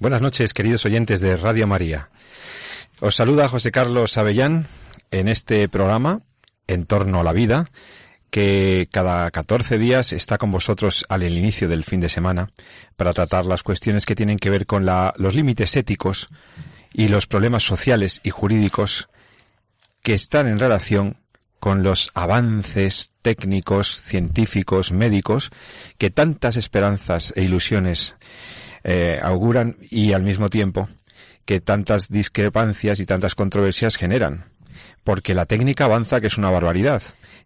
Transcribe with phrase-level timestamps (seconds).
[0.00, 2.08] Buenas noches, queridos oyentes de Radio María.
[3.00, 4.66] Os saluda José Carlos Avellán
[5.10, 6.22] en este programa
[6.66, 7.70] En torno a la vida,
[8.30, 12.48] que cada 14 días está con vosotros al inicio del fin de semana
[12.96, 16.28] para tratar las cuestiones que tienen que ver con los límites éticos
[16.94, 19.10] y los problemas sociales y jurídicos
[20.02, 21.18] que están en relación
[21.58, 25.50] con los avances técnicos, científicos, médicos,
[25.98, 28.14] que tantas esperanzas e ilusiones
[28.84, 30.88] eh, auguran y al mismo tiempo
[31.44, 34.44] que tantas discrepancias y tantas controversias generan.
[35.04, 37.02] Porque la técnica avanza, que es una barbaridad,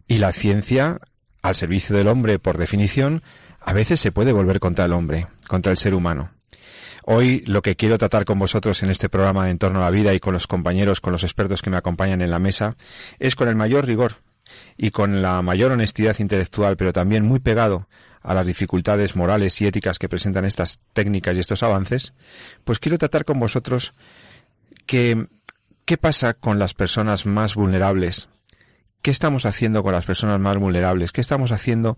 [0.07, 0.99] y la ciencia,
[1.41, 3.23] al servicio del hombre por definición,
[3.59, 6.31] a veces se puede volver contra el hombre, contra el ser humano.
[7.03, 9.91] Hoy lo que quiero tratar con vosotros en este programa de En torno a la
[9.91, 12.77] vida y con los compañeros, con los expertos que me acompañan en la mesa,
[13.19, 14.15] es con el mayor rigor
[14.77, 17.87] y con la mayor honestidad intelectual, pero también muy pegado
[18.21, 22.13] a las dificultades morales y éticas que presentan estas técnicas y estos avances,
[22.63, 23.93] pues quiero tratar con vosotros
[24.85, 25.27] que
[25.85, 28.29] qué pasa con las personas más vulnerables,
[29.03, 31.97] qué estamos haciendo con las personas más vulnerables, qué estamos haciendo,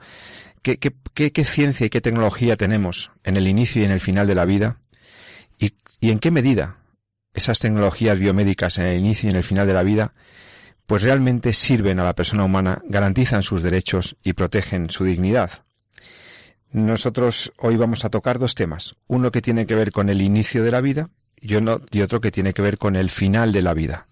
[0.62, 0.92] qué, qué,
[1.32, 4.44] qué, ciencia y qué tecnología tenemos en el inicio y en el final de la
[4.44, 4.80] vida
[5.58, 6.78] y, y en qué medida
[7.34, 10.14] esas tecnologías biomédicas en el inicio y en el final de la vida
[10.88, 15.52] pues realmente sirven a la persona humana, garantizan sus derechos y protegen su dignidad.
[16.72, 20.64] Nosotros hoy vamos a tocar dos temas, uno que tiene que ver con el inicio
[20.64, 21.10] de la vida
[21.40, 24.08] y, otro que tiene que ver con el final de la vida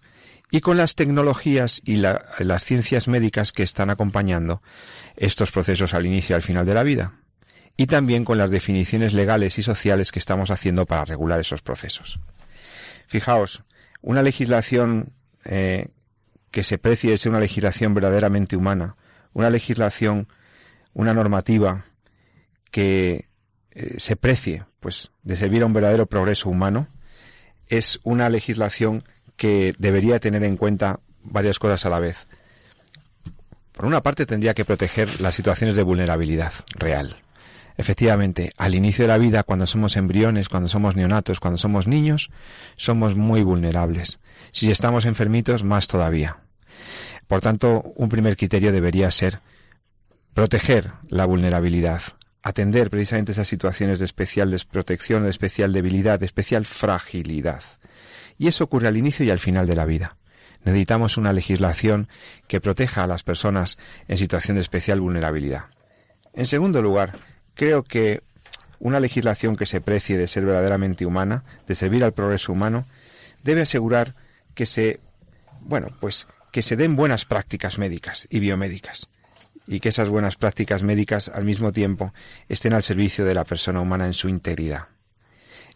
[0.50, 4.62] y con las tecnologías y las ciencias médicas que están acompañando
[5.16, 7.14] estos procesos al inicio y al final de la vida
[7.76, 12.20] y también con las definiciones legales y sociales que estamos haciendo para regular esos procesos.
[13.06, 13.62] Fijaos,
[14.02, 15.12] una legislación
[15.44, 15.88] eh,
[16.56, 18.96] que se precie ser una legislación verdaderamente humana,
[19.34, 20.26] una legislación,
[20.94, 21.84] una normativa
[22.70, 23.26] que
[23.72, 26.88] eh, se precie, pues, de servir a un verdadero progreso humano,
[27.66, 29.04] es una legislación
[29.36, 32.26] que debería tener en cuenta varias cosas a la vez.
[33.72, 37.16] Por una parte, tendría que proteger las situaciones de vulnerabilidad real.
[37.76, 42.30] Efectivamente, al inicio de la vida, cuando somos embriones, cuando somos neonatos, cuando somos niños,
[42.78, 44.20] somos muy vulnerables.
[44.52, 46.38] Si estamos enfermitos, más todavía.
[47.26, 49.40] Por tanto, un primer criterio debería ser
[50.34, 52.02] proteger la vulnerabilidad,
[52.42, 57.62] atender precisamente esas situaciones de especial desprotección, de especial debilidad, de especial fragilidad.
[58.38, 60.16] Y eso ocurre al inicio y al final de la vida.
[60.64, 62.08] Necesitamos una legislación
[62.48, 63.78] que proteja a las personas
[64.08, 65.66] en situación de especial vulnerabilidad.
[66.34, 67.12] En segundo lugar,
[67.54, 68.22] creo que
[68.78, 72.84] una legislación que se precie de ser verdaderamente humana, de servir al progreso humano,
[73.42, 74.14] debe asegurar
[74.54, 75.00] que se,
[75.60, 76.26] bueno, pues
[76.56, 79.10] que se den buenas prácticas médicas y biomédicas
[79.66, 82.14] y que esas buenas prácticas médicas al mismo tiempo
[82.48, 84.88] estén al servicio de la persona humana en su integridad.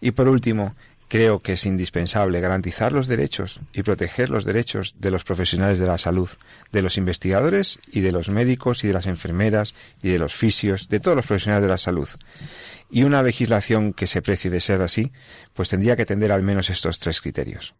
[0.00, 0.74] Y por último,
[1.08, 5.86] creo que es indispensable garantizar los derechos y proteger los derechos de los profesionales de
[5.86, 6.30] la salud,
[6.72, 10.88] de los investigadores y de los médicos y de las enfermeras y de los fisios,
[10.88, 12.08] de todos los profesionales de la salud.
[12.90, 15.12] Y una legislación que se precie de ser así,
[15.52, 17.74] pues tendría que atender al menos estos tres criterios.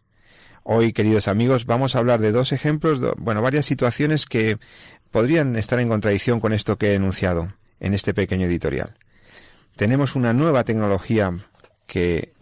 [0.62, 4.59] Hoy, queridos amigos, vamos a hablar de dos ejemplos, bueno, varias situaciones que
[5.10, 8.94] podrían estar en contradicción con esto que he enunciado en este pequeño editorial.
[9.76, 11.33] Tenemos una nueva tecnología
[11.86, 12.34] que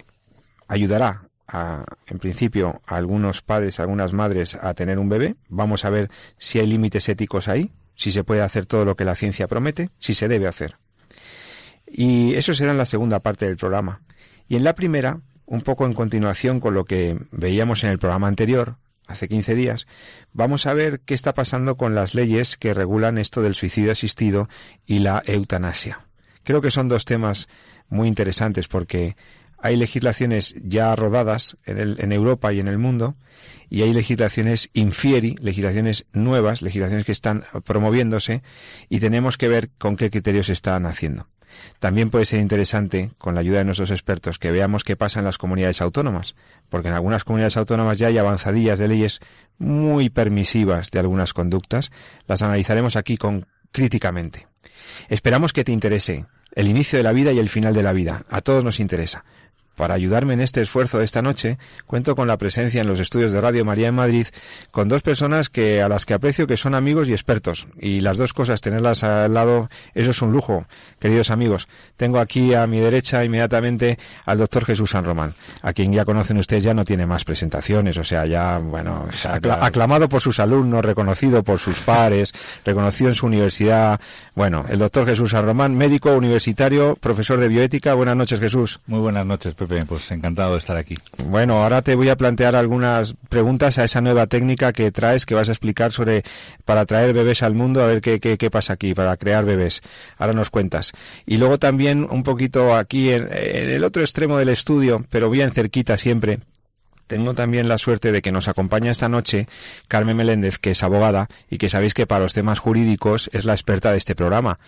[0.66, 5.36] ayudará a, en principio, a algunos padres, a algunas madres a tener un bebé.
[5.48, 9.04] Vamos a ver si hay límites éticos ahí, si se puede hacer todo lo que
[9.04, 10.74] la ciencia promete, si se debe hacer.
[11.86, 14.02] Y eso será en la segunda parte del programa.
[14.48, 18.28] Y en la primera, un poco en continuación con lo que veíamos en el programa
[18.28, 19.86] anterior, hace 15 días,
[20.32, 24.48] vamos a ver qué está pasando con las leyes que regulan esto del suicidio asistido
[24.86, 26.06] y la eutanasia.
[26.44, 27.48] Creo que son dos temas
[27.88, 29.16] muy interesantes porque
[29.60, 33.16] hay legislaciones ya rodadas en, Europa y en el mundo
[33.70, 38.42] y hay legislaciones infieri, legislaciones nuevas, legislaciones que están promoviéndose
[38.88, 41.26] y tenemos que ver con qué criterios están haciendo.
[41.78, 45.24] También puede ser interesante, con la ayuda de nuestros expertos, que veamos qué pasa en
[45.24, 46.34] las comunidades autónomas,
[46.68, 49.20] porque en algunas comunidades autónomas ya hay avanzadillas de leyes
[49.58, 51.90] muy permisivas de algunas conductas.
[52.26, 54.46] Las analizaremos aquí con críticamente.
[55.08, 58.24] Esperamos que te interese el inicio de la vida y el final de la vida.
[58.28, 59.24] A todos nos interesa.
[59.78, 63.30] Para ayudarme en este esfuerzo de esta noche, cuento con la presencia en los estudios
[63.30, 64.26] de Radio María en Madrid
[64.72, 67.68] con dos personas que a las que aprecio que son amigos y expertos.
[67.78, 70.66] Y las dos cosas, tenerlas al lado, eso es un lujo,
[70.98, 71.68] queridos amigos.
[71.96, 76.38] Tengo aquí a mi derecha inmediatamente al doctor Jesús San Román, a quien ya conocen
[76.38, 79.06] ustedes, ya no tiene más presentaciones, o sea, ya, bueno,
[79.60, 82.34] aclamado por sus alumnos, reconocido por sus pares,
[82.64, 84.00] reconocido en su universidad.
[84.34, 87.94] Bueno, el doctor Jesús San Román, médico universitario, profesor de bioética.
[87.94, 88.80] Buenas noches, Jesús.
[88.88, 89.54] Muy buenas noches,
[89.86, 90.96] pues encantado de estar aquí.
[91.24, 95.34] Bueno, ahora te voy a plantear algunas preguntas a esa nueva técnica que traes, que
[95.34, 96.24] vas a explicar sobre
[96.64, 99.82] para traer bebés al mundo, a ver qué, qué, pasa aquí, para crear bebés.
[100.16, 100.92] Ahora nos cuentas.
[101.26, 105.50] Y luego también un poquito aquí en, en el otro extremo del estudio, pero bien
[105.50, 106.40] cerquita siempre,
[107.08, 109.48] tengo también la suerte de que nos acompaña esta noche
[109.88, 113.54] Carmen Meléndez, que es abogada y que sabéis que para los temas jurídicos es la
[113.54, 114.58] experta de este programa.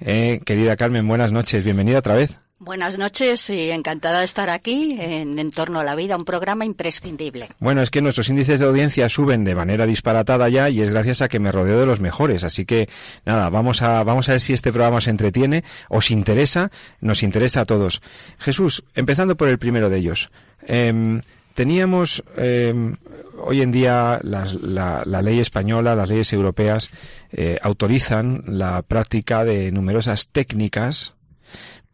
[0.00, 2.38] Eh, querida Carmen, buenas noches, bienvenida otra vez.
[2.60, 7.50] Buenas noches y encantada de estar aquí en Entorno a la Vida, un programa imprescindible.
[7.60, 11.22] Bueno, es que nuestros índices de audiencia suben de manera disparatada ya y es gracias
[11.22, 12.42] a que me rodeo de los mejores.
[12.42, 12.88] Así que
[13.24, 17.60] nada, vamos a, vamos a ver si este programa os entretiene, os interesa, nos interesa
[17.60, 18.02] a todos.
[18.38, 20.28] Jesús, empezando por el primero de ellos.
[20.66, 21.20] Em,
[21.54, 22.96] teníamos em,
[23.38, 26.90] hoy en día la, ley española, las leyes europeas
[27.30, 31.14] eh, autorizan la práctica de numerosas técnicas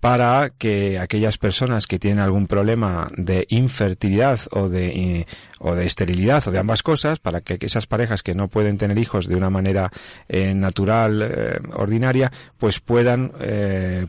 [0.04, 5.26] para que aquellas personas que tienen algún problema de infertilidad o de, eh,
[5.60, 8.98] o de esterilidad o de ambas cosas, para que esas parejas que no pueden tener
[8.98, 9.90] hijos de una manera
[10.28, 13.32] eh, natural, eh, ordinaria, pues puedan,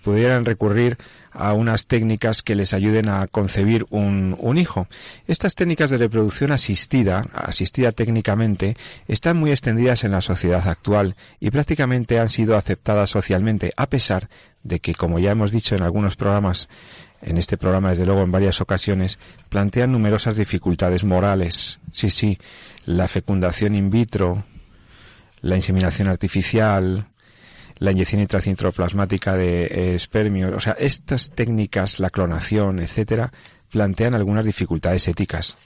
[0.03, 0.97] pudieran recurrir
[1.31, 4.87] a unas técnicas que les ayuden a concebir un, un, hijo.
[5.27, 8.75] Estas técnicas de reproducción asistida, asistida técnicamente,
[9.07, 14.29] están muy extendidas en la sociedad actual y prácticamente han sido aceptadas socialmente, a pesar
[14.65, 16.67] de que, como ya hemos dicho en algunos programas,
[17.21, 21.79] en este programa desde luego en varias ocasiones, plantean numerosas dificultades morales.
[21.91, 22.39] Sí, sí,
[22.85, 24.43] la fecundación in vitro,
[25.41, 27.07] la inseminación artificial,
[27.77, 33.31] la inyección intracintroplasmática de eh, espermio, o sea, estas técnicas, la clonación, etcétera,
[33.69, 35.57] plantean algunas dificultades éticas.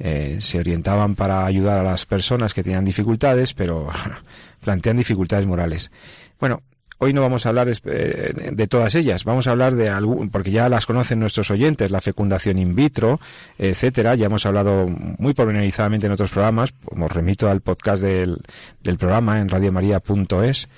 [0.00, 3.88] Eh, se orientaban para ayudar a las personas que tenían dificultades, pero
[4.60, 5.90] plantean dificultades morales.
[6.38, 6.62] Bueno,
[7.00, 10.50] Hoy no vamos a hablar eh, de todas ellas, vamos a hablar de algún, porque
[10.50, 13.20] ya las conocen nuestros oyentes, la fecundación in vitro,
[13.56, 14.16] etcétera.
[14.16, 18.38] Ya hemos hablado muy pormenorizadamente en otros programas, como remito al podcast del,
[18.82, 20.68] del programa en radiomaria.es,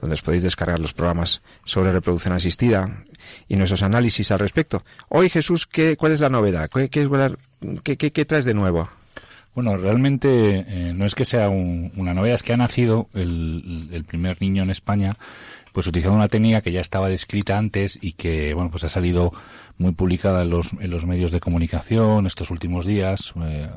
[0.00, 3.04] donde os podéis descargar los programas sobre reproducción asistida
[3.46, 4.82] y nuestros análisis al respecto.
[5.10, 6.68] Hoy, Jesús, ¿qué, ¿cuál es la novedad?
[6.68, 8.88] ¿Qué, qué, qué, qué traes de nuevo?
[9.58, 10.28] Bueno, realmente
[10.68, 14.70] eh, no es que sea una novedad, es que ha nacido el, primer niño en
[14.70, 15.16] España
[15.72, 19.32] pues utilizando una técnica que ya estaba descrita antes y que, bueno, pues ha salido
[19.78, 23.70] muy publicada en los, en los medios de comunicación estos últimos días, eh,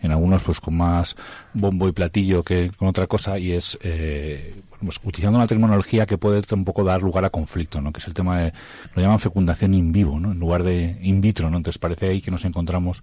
[0.00, 1.16] en algunos pues con más
[1.52, 6.18] bombo y platillo que con otra cosa, y es eh, pues, utilizando una terminología que
[6.18, 7.92] puede un poco dar lugar a conflicto, ¿no?
[7.92, 8.52] que es el tema de,
[8.94, 10.32] lo llaman fecundación in vivo, ¿no?
[10.32, 11.56] en lugar de in vitro, ¿no?
[11.56, 13.02] entonces parece ahí que nos encontramos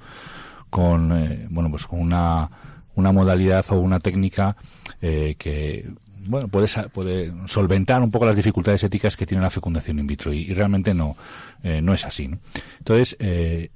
[0.69, 2.49] con, eh, bueno, pues con una,
[2.95, 4.57] una modalidad o una técnica
[5.01, 5.89] eh, que
[6.27, 10.33] bueno, puede, puede solventar un poco las dificultades éticas que tiene la fecundación in vitro
[10.33, 11.15] y, realmente no,
[11.63, 12.27] eh, no es así.
[12.27, 12.39] ¿no?
[12.79, 13.69] Entonces, eh,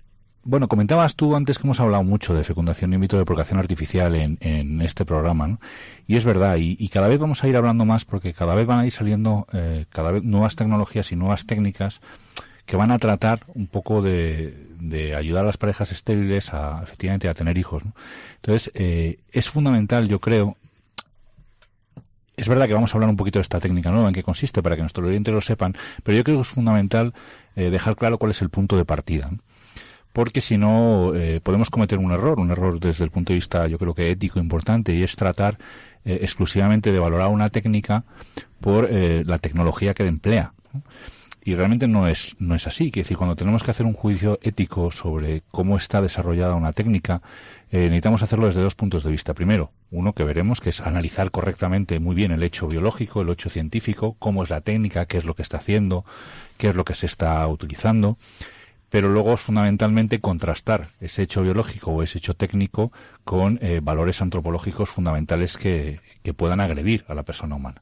[0.43, 4.15] bueno, comentabas tú antes que hemos hablado mucho de fecundación in vitro, de procreación artificial
[4.15, 5.59] en, en este programa, ¿no?
[6.07, 8.79] Y es verdad, y, cada vez vamos a ir hablando más porque cada vez van
[8.79, 12.01] a ir saliendo eh, cada vez nuevas tecnologías y nuevas técnicas
[12.65, 17.29] que van a tratar un poco de, de ayudar a las parejas estériles a efectivamente
[17.29, 17.85] a tener hijos.
[17.85, 17.93] ¿no?
[18.37, 20.57] Entonces, eh, es fundamental, yo creo,
[22.41, 24.63] es verdad que vamos a hablar un poquito de esta técnica nueva, en qué consiste,
[24.63, 27.13] para que nuestros oyentes lo sepan, pero yo creo que es fundamental
[27.55, 29.29] eh, dejar claro cuál es el punto de partida.
[30.11, 33.67] Porque si no, eh, podemos cometer un error, un error desde el punto de vista,
[33.67, 35.59] yo creo que ético importante, y es tratar
[36.03, 38.05] eh, exclusivamente de valorar una técnica
[38.59, 40.53] por la tecnología que emplea.
[41.43, 42.91] Y realmente no es, no es así.
[42.91, 47.21] Que decir, cuando tenemos que hacer un juicio ético sobre cómo está desarrollada una técnica,
[47.71, 49.33] eh, necesitamos hacerlo desde dos puntos de vista.
[49.33, 53.49] Primero, uno que veremos, que es analizar correctamente muy bien el hecho biológico, el hecho
[53.49, 56.05] científico, cómo es la técnica, qué es lo que está haciendo,
[56.57, 58.17] qué es lo que se está utilizando.
[58.89, 62.91] Pero luego, fundamentalmente, contrastar ese hecho biológico o ese hecho técnico
[63.23, 65.99] con eh, valores antropológicos fundamentales que
[66.35, 67.81] puedan agredir a la persona humana.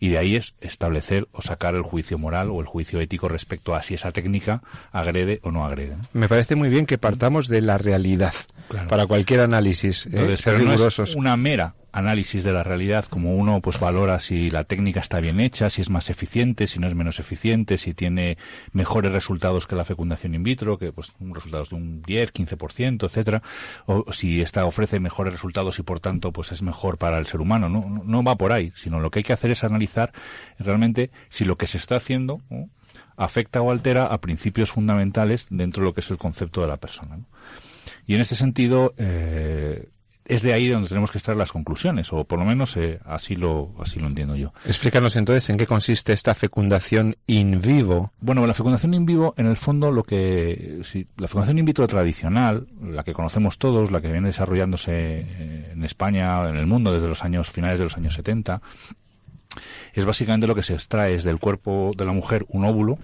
[0.00, 3.74] Y de ahí es establecer o sacar el juicio moral o el juicio ético respecto
[3.74, 4.62] a si esa técnica
[4.92, 5.96] agrede o no agrede.
[6.12, 8.34] Me parece muy bien que partamos de la realidad
[8.88, 10.06] para cualquier análisis.
[10.06, 10.10] ¿eh?
[10.12, 11.14] Entonces, ser rigurosos.
[11.14, 15.38] una mera análisis de la realidad, como uno pues valora si la técnica está bien
[15.38, 18.36] hecha, si es más eficiente, si no es menos eficiente, si tiene
[18.72, 23.42] mejores resultados que la fecundación in vitro, que pues resultados de un 10, 15%, etcétera,
[23.86, 27.40] o si esta ofrece mejores resultados y por tanto pues es mejor para el ser
[27.40, 27.68] humano.
[27.68, 30.12] No, no va por ahí, sino lo que hay que hacer es analizar
[30.58, 32.40] realmente si lo que se está haciendo
[33.16, 36.78] afecta o altera a principios fundamentales dentro de lo que es el concepto de la
[36.78, 37.20] persona.
[38.06, 39.88] Y en este sentido, eh,
[40.26, 43.36] es de ahí donde tenemos que extraer las conclusiones, o por lo menos eh, así
[43.36, 44.52] lo así lo entiendo yo.
[44.64, 48.12] Explícanos entonces en qué consiste esta fecundación in vivo.
[48.20, 51.86] Bueno, la fecundación in vivo, en el fondo, lo que si, la fecundación in vitro
[51.86, 56.92] tradicional, la que conocemos todos, la que viene desarrollándose eh, en España, en el mundo
[56.92, 58.62] desde los años finales de los años 70,
[59.92, 62.98] es básicamente lo que se extrae es del cuerpo de la mujer un óvulo,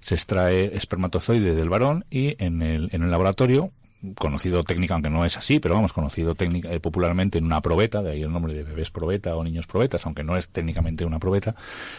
[0.00, 3.72] se extrae espermatozoide del varón y en el, en el laboratorio
[4.16, 8.02] conocido técnica, aunque no es así, pero vamos, conocido técnica, eh, popularmente en una probeta,
[8.02, 11.18] de ahí el nombre de bebés probeta o niños probetas, aunque no es técnicamente una
[11.18, 11.54] probeta,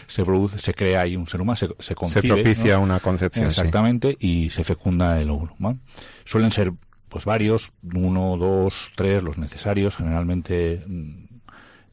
[0.06, 3.46] se produce, se crea ahí un ser humano, se, se Se propicia una concepción.
[3.46, 5.54] Exactamente, y se fecunda el óvulo.
[6.24, 6.72] Suelen ser
[7.08, 11.23] pues varios, uno, dos, tres, los necesarios, generalmente mm,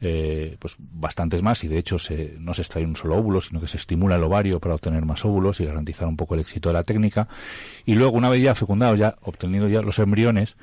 [0.02, 3.62] eh, pues bastantes más y de hecho se, no se extrae un solo óvulo sino
[3.62, 6.70] que se estimula el ovario para obtener más óvulos y garantizar un poco el éxito
[6.70, 7.28] de la técnica.
[7.86, 10.58] Y luego una vez ya fecundados ya obtenido ya los embriones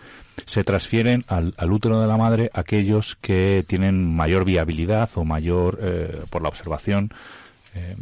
[0.45, 6.21] se transfieren al, útero de la madre aquellos que tienen mayor viabilidad o mayor eh,
[6.31, 7.13] por la observación
[7.75, 7.97] eh,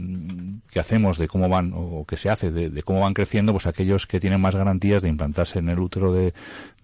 [0.70, 4.06] que hacemos de cómo van o que se hace de, cómo van creciendo pues aquellos
[4.06, 6.32] que tienen más garantías de implantarse en el útero de,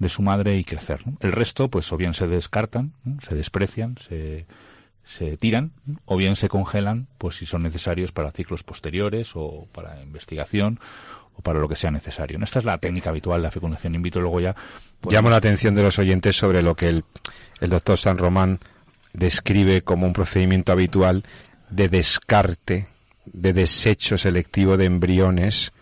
[0.09, 2.93] su madre y crecer el resto pues o bien se descartan
[3.27, 4.47] se desprecian se,
[5.05, 5.73] se tiran
[6.07, 10.81] o bien se congelan pues si son necesarios para ciclos posteriores o para investigación
[11.35, 12.39] o para lo que sea necesario.
[12.43, 14.21] Esta es la técnica habitual de la fecundación in vitro.
[14.21, 14.55] Luego ya
[15.01, 18.59] pues, llamo la atención de los oyentes sobre lo que el doctor San Román
[19.15, 21.25] describe como un procedimiento habitual
[21.73, 22.89] de descarte,
[23.25, 25.73] de desecho selectivo de embriones,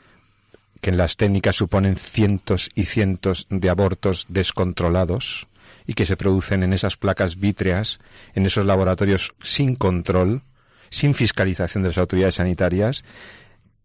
[0.80, 5.48] que en las técnicas suponen cientos y cientos de abortos descontrolados
[5.86, 7.98] y que se producen en esas placas vítreas,
[8.34, 10.42] en esos laboratorios sin control,
[10.90, 13.04] sin fiscalización de las autoridades sanitarias,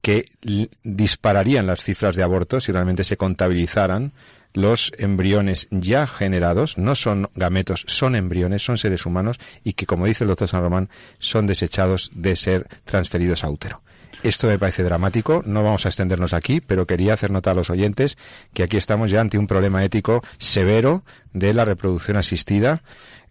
[0.02, 0.26] que
[0.84, 4.14] dispararían las cifras de abortos si realmente se contabilizaran
[4.56, 10.06] los embriones ya generados, no son gametos, son embriones, son seres humanos y que, como
[10.06, 13.82] dice el doctor San Román, son desechados de ser transferidos a útero.
[14.24, 17.70] Esto me parece dramático, no vamos a extendernos aquí, pero quería hacer nota a los
[17.70, 18.18] oyentes
[18.54, 22.82] que aquí estamos ya ante un problema ético severo de la reproducción asistida,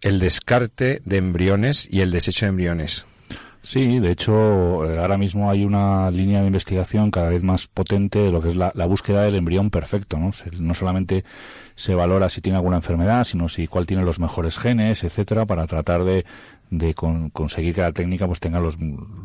[0.03, 3.07] el descarte de embriones y el desecho de embriones.
[3.65, 8.19] Sí, de hecho, eh, ahora mismo hay una línea de investigación cada vez más potente
[8.19, 10.33] de lo que es la, búsqueda del embrión perfecto, ¿no?
[10.61, 11.25] no solamente
[11.75, 15.67] se valora si tiene alguna enfermedad, sino si cuál tiene los mejores genes, etcétera, para
[15.67, 16.27] tratar de,
[16.71, 18.77] de conseguir que la técnica pues tenga los,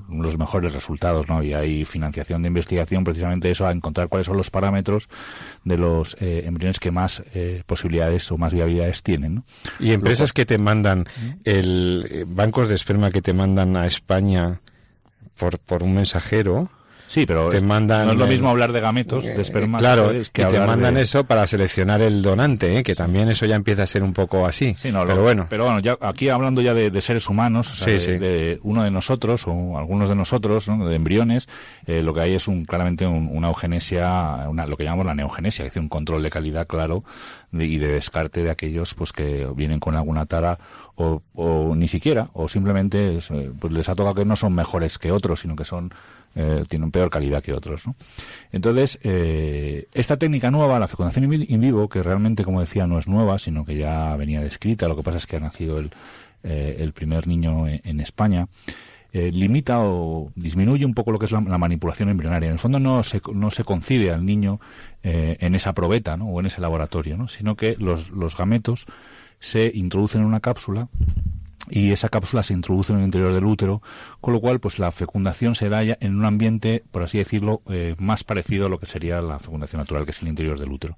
[0.10, 1.42] los mejores resultados, ¿no?
[1.42, 5.10] Y hay financiación de investigación precisamente eso, a encontrar cuáles son los parámetros
[5.64, 9.44] de los eh, embriones que más eh, posibilidades o más viabilidades tienen, ¿no?
[9.80, 11.06] Y empresas que te mandan
[11.44, 14.62] el eh, bancos de esperma que te mandan a España
[15.38, 16.70] por, por un mensajero,
[17.10, 19.80] Sí, pero te mandan, no es lo mismo hablar de gametos, de esperma.
[19.80, 22.84] Claro, que, te mandan eso para seleccionar el donante, ¿eh?
[22.84, 24.76] que también eso ya empieza a ser un poco así.
[24.78, 25.48] Sí, no, pero bueno.
[25.50, 30.08] Pero bueno, ya, aquí hablando ya de, seres humanos, de, uno de nosotros o algunos
[30.08, 31.50] de nosotros, de embriones,
[31.88, 35.66] eh, lo que hay es un claramente una eugenesia, una, lo que llamamos la neogenesia,
[35.66, 37.04] que es un control de calidad claro
[37.52, 40.60] y de descarte de aquellos pues que vienen con alguna tara
[41.00, 45.00] o, o ni siquiera, o simplemente eh, pues les ha tocado que no son mejores
[45.00, 45.94] que otros, sino que son
[46.36, 47.88] eh, tienen peor calidad que otros.
[47.88, 47.96] ¿no?
[48.52, 53.08] Entonces, eh, esta técnica nueva, la fecundación in vivo, que realmente, como decía, no es
[53.08, 55.92] nueva, sino que ya venía descrita, lo que pasa es que ha nacido el,
[56.44, 58.48] eh, el primer niño en, España,
[59.12, 62.48] eh, limita o disminuye un poco lo que es la, manipulación embrionaria.
[62.48, 64.60] En el fondo no se, no se concibe al niño
[65.04, 66.28] eh, en esa probeta ¿no?
[66.28, 67.28] o en ese laboratorio, ¿no?
[67.28, 68.86] sino que los, los gametos
[69.40, 70.90] se introducen en una cápsula
[71.70, 73.82] y esa cápsula se introduce en el interior del útero,
[74.22, 77.62] con lo cual pues la fecundación se da ya en un ambiente, por así decirlo,
[77.70, 80.72] eh, más parecido a lo que sería la fecundación natural, que es el interior del
[80.72, 80.98] útero.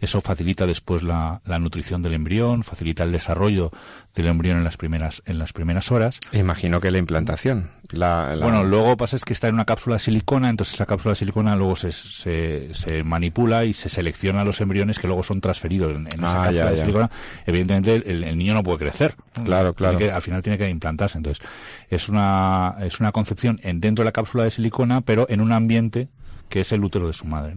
[0.00, 3.70] Eso facilita después la, la nutrición del embrión, facilita el desarrollo
[4.14, 6.20] del embrión en las primeras en las primeras horas.
[6.32, 7.70] Imagino que la implantación.
[7.90, 11.12] La, Bueno, luego pasa es que está en una cápsula de silicona, entonces esa cápsula
[11.12, 15.40] de silicona luego se, se, se manipula y se selecciona los embriones que luego son
[15.40, 17.10] transferidos en, esa ah, cápsula de silicona.
[17.46, 19.14] Evidentemente el, niño no puede crecer.
[19.44, 19.98] Claro, claro.
[20.14, 21.18] al final tiene que implantarse.
[21.18, 21.44] Entonces
[21.88, 25.52] es una es una concepción en, dentro de la cápsula de silicona, pero en un
[25.52, 26.08] ambiente
[26.52, 27.56] que es el útero de su madre.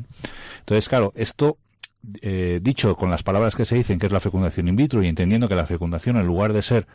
[0.60, 1.58] Entonces, claro, esto
[2.22, 5.08] eh, dicho con las palabras que se dicen que es la fecundación in vitro y
[5.08, 6.88] entendiendo que la fecundación en lugar de ser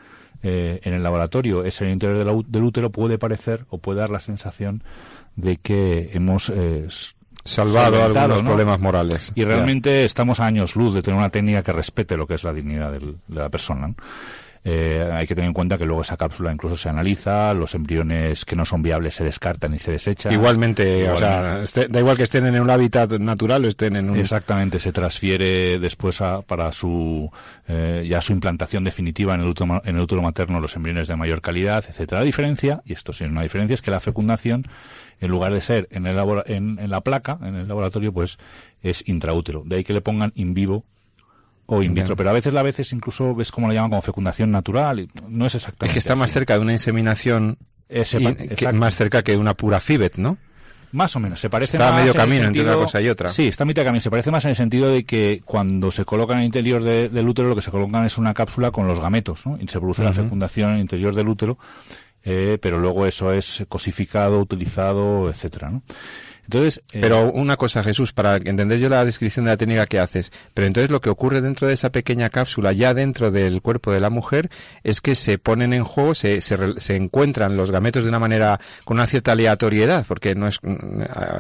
[0.43, 4.11] eh, en el laboratorio es en el interior del, útero puede parecer o puede dar
[4.11, 4.83] la sensación
[5.37, 6.87] de que hemos eh,
[7.45, 9.33] salvado algunos problemas morales.
[9.35, 12.45] Y realmente estamos a años luz de tener una técnica que respete lo que es
[12.45, 13.95] la dignidad de la persona.
[14.63, 18.45] Eh, hay que tener en cuenta que luego esa cápsula incluso se analiza, los embriones
[18.45, 20.33] que no son viables se descartan y se desechan.
[20.33, 24.11] Igualmente, o sea, este, da igual que estén en un hábitat natural o estén en
[24.11, 24.19] un...
[24.19, 27.31] Exactamente, se transfiere después para su
[27.69, 31.17] eh, ya su implantación definitiva en el, útero, en el útero materno los embriones de
[31.17, 32.21] mayor calidad, etcétera.
[32.21, 34.67] La diferencia, y esto sí es una diferencia, es que la fecundación
[35.21, 38.39] en lugar de ser en, el en, en la placa, en el laboratorio, pues
[38.83, 39.63] es intraútero.
[39.65, 40.85] De ahí que le pongan in vivo
[41.73, 44.51] o in vitro, pero a veces a veces incluso ves como lo llaman como fecundación
[44.51, 45.87] natural, y no es exactamente.
[45.87, 47.59] Es que está más cerca de una inseminación
[48.73, 50.37] más cerca que una pura FIBET, ¿no?
[50.93, 52.01] Más o menos, se parece está más.
[52.01, 53.29] a medio camino entre una cosa y otra.
[53.29, 54.01] Sí, está a medio camino.
[54.01, 57.29] Se parece más en el sentido de que cuando se coloca en el interior del
[57.29, 59.57] útero, lo que se colocan es una cápsula con los gametos, ¿no?
[59.61, 61.59] Y se produce la fecundación en el interior del útero,
[62.25, 65.83] eh, pero luego eso es cosificado, utilizado, etcétera, ¿no?
[66.53, 70.01] Entonces, eh, pero una cosa, Jesús, para entender yo la descripción de la técnica que
[70.01, 73.93] haces, pero entonces lo que ocurre dentro de esa pequeña cápsula, ya dentro del cuerpo
[73.93, 74.51] de la mujer,
[74.83, 78.97] es que se ponen en juego, se, se, encuentran los gametos de una manera, con
[78.97, 80.59] una cierta aleatoriedad, porque no es,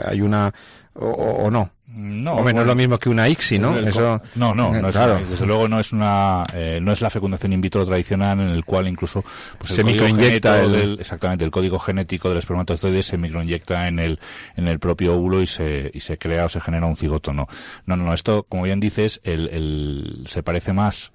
[0.05, 0.55] hay una,
[0.95, 1.73] o no.
[1.93, 3.77] No, Hombre, no es lo mismo que una ICSI, ¿no?
[3.77, 7.53] Eso, no, no, no es desde luego no es una, eh, no es la fecundación
[7.53, 9.25] in vitro tradicional en el cual incluso
[9.59, 10.99] pues, se microinyecta el...
[11.01, 14.21] exactamente el código genético del espermatozoide se microinyecta en el
[14.57, 17.33] en el propio óvulo y se y se crea o se genera un cigoto.
[17.33, 17.49] No,
[17.87, 21.11] no, no, esto como bien dices, el, el se parece más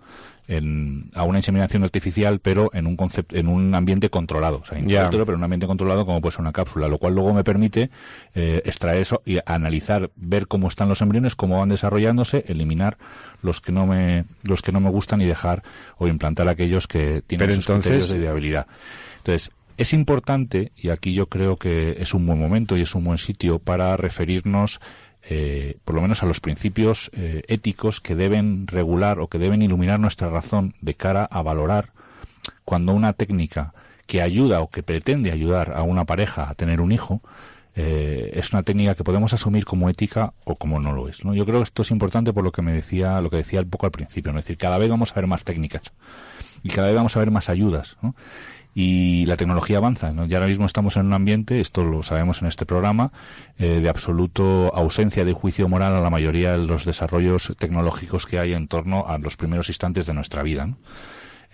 [0.48, 4.80] en, a una inseminación artificial, pero en un concepto, en un ambiente controlado, o sea,
[5.10, 7.90] pero en un ambiente controlado como puede ser una cápsula, lo cual luego me permite
[8.34, 12.98] eh, extraer eso y analizar, ver cómo están los embriones, cómo van desarrollándose, eliminar
[13.42, 15.64] los que no me, los que no me gustan y dejar
[15.98, 18.68] o implantar aquellos que tienen pero criterios de viabilidad.
[19.18, 23.04] Entonces, es importante, y aquí yo creo que es un buen momento y es un
[23.04, 24.80] buen sitio para referirnos
[25.28, 29.62] eh, por lo menos a los principios eh, éticos que deben regular o que deben
[29.62, 31.90] iluminar nuestra razón de cara a valorar
[32.64, 33.74] cuando una técnica
[34.06, 37.22] que ayuda o que pretende ayudar a una pareja a tener un hijo
[37.76, 41.26] eh, es una técnica que podemos asumir como ética o como no lo es.
[41.26, 41.34] ¿no?
[41.34, 43.70] Yo creo que esto es importante por lo que me decía, lo que decía un
[43.70, 44.40] poco al principio, ¿no?
[44.40, 45.92] es decir, cada vez vamos a ver más técnicas
[46.64, 47.98] y cada vez vamos a ver más ayudas.
[48.02, 48.16] ¿no?
[48.78, 50.12] Y la tecnología avanza.
[50.12, 50.26] ¿no?
[50.26, 53.12] Ya ahora mismo estamos en un ambiente, esto lo sabemos en este programa,
[53.58, 58.38] eh, de absoluto ausencia de juicio moral a la mayoría de los desarrollos tecnológicos que
[58.38, 60.70] hay en torno a los primeros instantes de nuestra vida.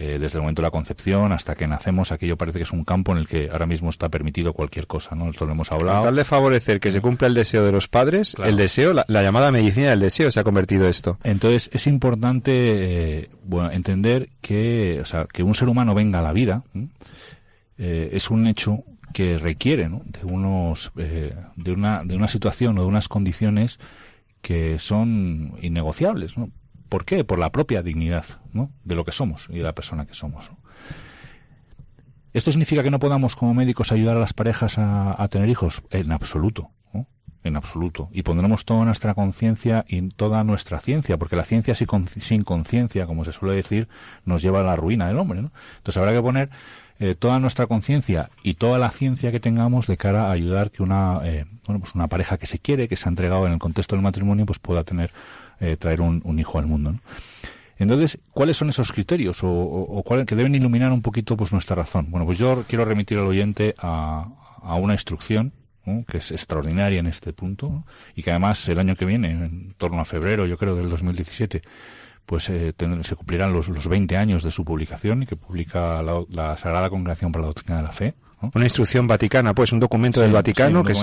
[0.03, 2.83] Eh, desde el momento de la concepción hasta que nacemos, aquello parece que es un
[2.83, 5.29] campo en el que ahora mismo está permitido cualquier cosa, ¿no?
[5.29, 6.05] Esto lo hemos hablado.
[6.05, 9.51] tal de favorecer que se cumpla el deseo de los padres, el deseo, la, llamada
[9.51, 11.19] medicina del deseo se ha convertido esto.
[11.23, 16.23] Entonces, es importante eh, bueno, entender que, o sea, que un ser humano venga a
[16.23, 16.63] la vida
[17.77, 18.79] eh, es un hecho
[19.13, 23.77] que requiere de unos de una de una situación o de unas condiciones
[24.41, 26.49] que son innegociables ¿no?
[26.91, 27.23] ¿Por qué?
[27.23, 28.69] Por la propia dignidad ¿no?
[28.83, 30.51] de lo que somos y de la persona que somos.
[32.33, 35.83] ¿Esto significa que no podamos como médicos ayudar a las parejas a, tener hijos?
[35.89, 36.69] En absoluto.
[37.45, 38.09] En absoluto.
[38.11, 43.23] Y pondremos toda nuestra conciencia y toda nuestra ciencia, porque la ciencia sin conciencia, como
[43.23, 43.87] se suele decir,
[44.25, 45.41] nos lleva a la ruina del hombre.
[45.41, 45.47] ¿no?
[45.77, 46.49] Entonces habrá que poner
[46.99, 50.83] eh, toda nuestra conciencia y toda la ciencia que tengamos de cara a ayudar que
[50.83, 53.59] una, eh, bueno, pues una pareja que se quiere, que se ha entregado en el
[53.59, 55.11] contexto del matrimonio, pues pueda tener
[55.61, 56.95] eh, traer un, hijo al mundo.
[57.77, 62.11] Entonces, ¿cuáles son esos criterios o, o, que deben iluminar un poquito pues nuestra razón?
[62.11, 64.27] Bueno, pues yo quiero remitir al oyente a,
[64.79, 65.53] una instrucción
[66.07, 67.83] que es extraordinaria en este punto
[68.15, 71.63] y que además el año que viene, en torno a febrero, yo creo, del 2017,
[72.25, 76.23] pues eh, se cumplirán los, los 20 años de su publicación y que publica la,
[76.29, 78.13] la Sagrada Congregación para la Doctrina de la Fe,
[78.53, 80.93] una instrucción vaticana, pues un documento del Vaticano, que,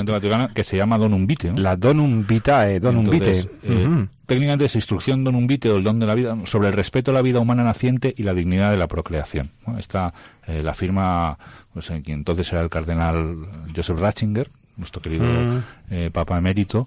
[0.55, 1.53] que se llama Donum Vitae.
[1.57, 3.49] La Donum Vitae, Donum Vitae.
[3.62, 7.11] Eh, técnicamente es instrucción Donum Vitae o el don de la vida sobre el respeto
[7.11, 9.51] a la vida humana naciente y la dignidad de la procreación.
[9.79, 10.12] Esta
[10.47, 11.38] eh, la firma,
[11.73, 16.12] pues, eh, quien entonces era el cardenal Joseph Ratzinger, nuestro querido mm.
[16.12, 16.87] Papa emérito,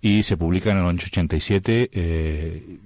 [0.00, 2.78] y se publica en el 887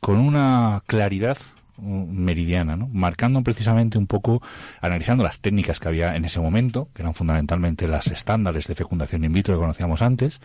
[0.00, 1.38] con una claridad
[1.78, 2.88] meridiana, ¿no?
[2.92, 4.42] marcando precisamente un poco,
[4.80, 9.24] analizando las técnicas que había en ese momento, que eran fundamentalmente las estándares de fecundación
[9.24, 10.40] in vitro que conocíamos antes,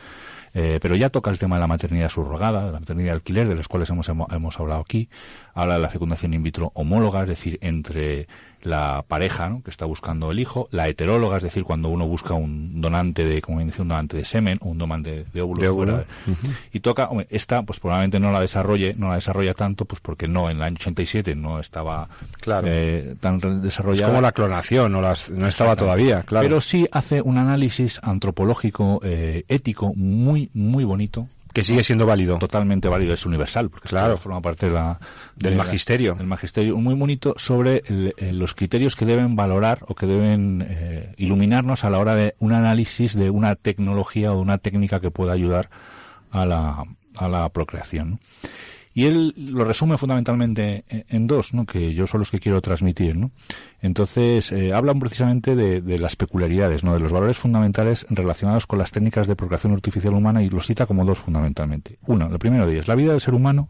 [0.53, 3.47] eh, pero ya toca el tema de la maternidad subrogada, de la maternidad de alquiler,
[3.47, 5.09] de las cuales hemos, hemos hablado aquí,
[5.53, 8.27] habla de la fecundación in vitro homóloga, es decir, entre
[8.63, 12.81] la pareja que está buscando el hijo, la heteróloga, es decir, cuando uno busca un
[12.81, 16.05] donante de, como dice, un donante de semen, un donante de óvulos
[16.71, 20.49] y toca, esta pues probablemente no la desarrolle, no la desarrolla tanto, pues porque no,
[20.49, 22.07] en el año 87 no estaba
[22.39, 22.67] claro.
[22.69, 24.07] eh, tan desarrollada.
[24.07, 26.45] Es como la clonación, no, las, no estaba todavía, claro.
[26.45, 32.37] Pero sí hace un análisis antropológico, eh, ético, muy, muy bonito, que sigue siendo válido.
[32.37, 34.17] Totalmente válido, es universal, porque claro.
[34.17, 34.99] forma parte de la,
[35.35, 36.15] del magisterio.
[36.19, 37.83] El magisterio, muy bonito sobre
[38.19, 42.53] los criterios que deben valorar o que deben eh, iluminarnos a la hora de un
[42.53, 45.69] análisis de una tecnología o de una técnica que pueda ayudar
[46.31, 46.85] a la,
[47.15, 48.19] a la procreación.
[48.93, 51.65] Y él lo resume fundamentalmente en dos, ¿no?
[51.65, 53.15] que yo son los que quiero transmitir.
[53.15, 53.31] ¿no?
[53.81, 56.93] Entonces, eh, hablan precisamente de, las peculiaridades, ¿no?
[56.93, 60.85] de los valores fundamentales relacionados con las técnicas de procreación artificial humana y los cita
[60.85, 61.99] como dos fundamentalmente.
[62.05, 63.69] Uno, lo primero de ellos, la vida del ser humano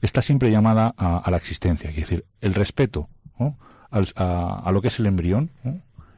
[0.00, 3.08] está siempre llamada a, la existencia, es decir, el respeto
[3.90, 5.50] a, lo que es el embrión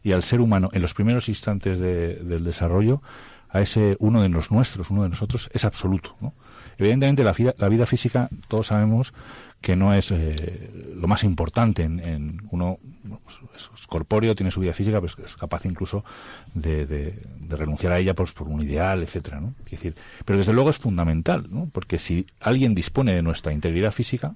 [0.03, 3.03] y al ser humano en los primeros instantes del desarrollo,
[3.49, 6.17] a ese uno de los nuestros, uno de nosotros, es absoluto.
[6.21, 6.33] ¿no?
[6.79, 9.13] Evidentemente, la vida, física, todos sabemos
[9.61, 12.79] que no es eh, lo más importante en, uno
[13.25, 16.05] pues, es corpóreo tiene su vida física pero es capaz incluso
[16.53, 17.15] de,
[17.49, 19.55] renunciar a ella por, por un ideal etcétera ¿no?
[19.71, 21.71] decir pero desde luego es fundamental ¿no?
[21.73, 24.35] porque si alguien dispone de nuestra integridad física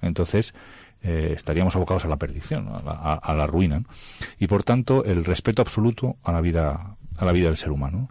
[0.00, 0.54] entonces
[1.02, 3.82] eh, estaríamos abocados a la perdición a la, a la ruina
[4.38, 8.08] y por tanto el respeto absoluto a la vida a la vida del ser humano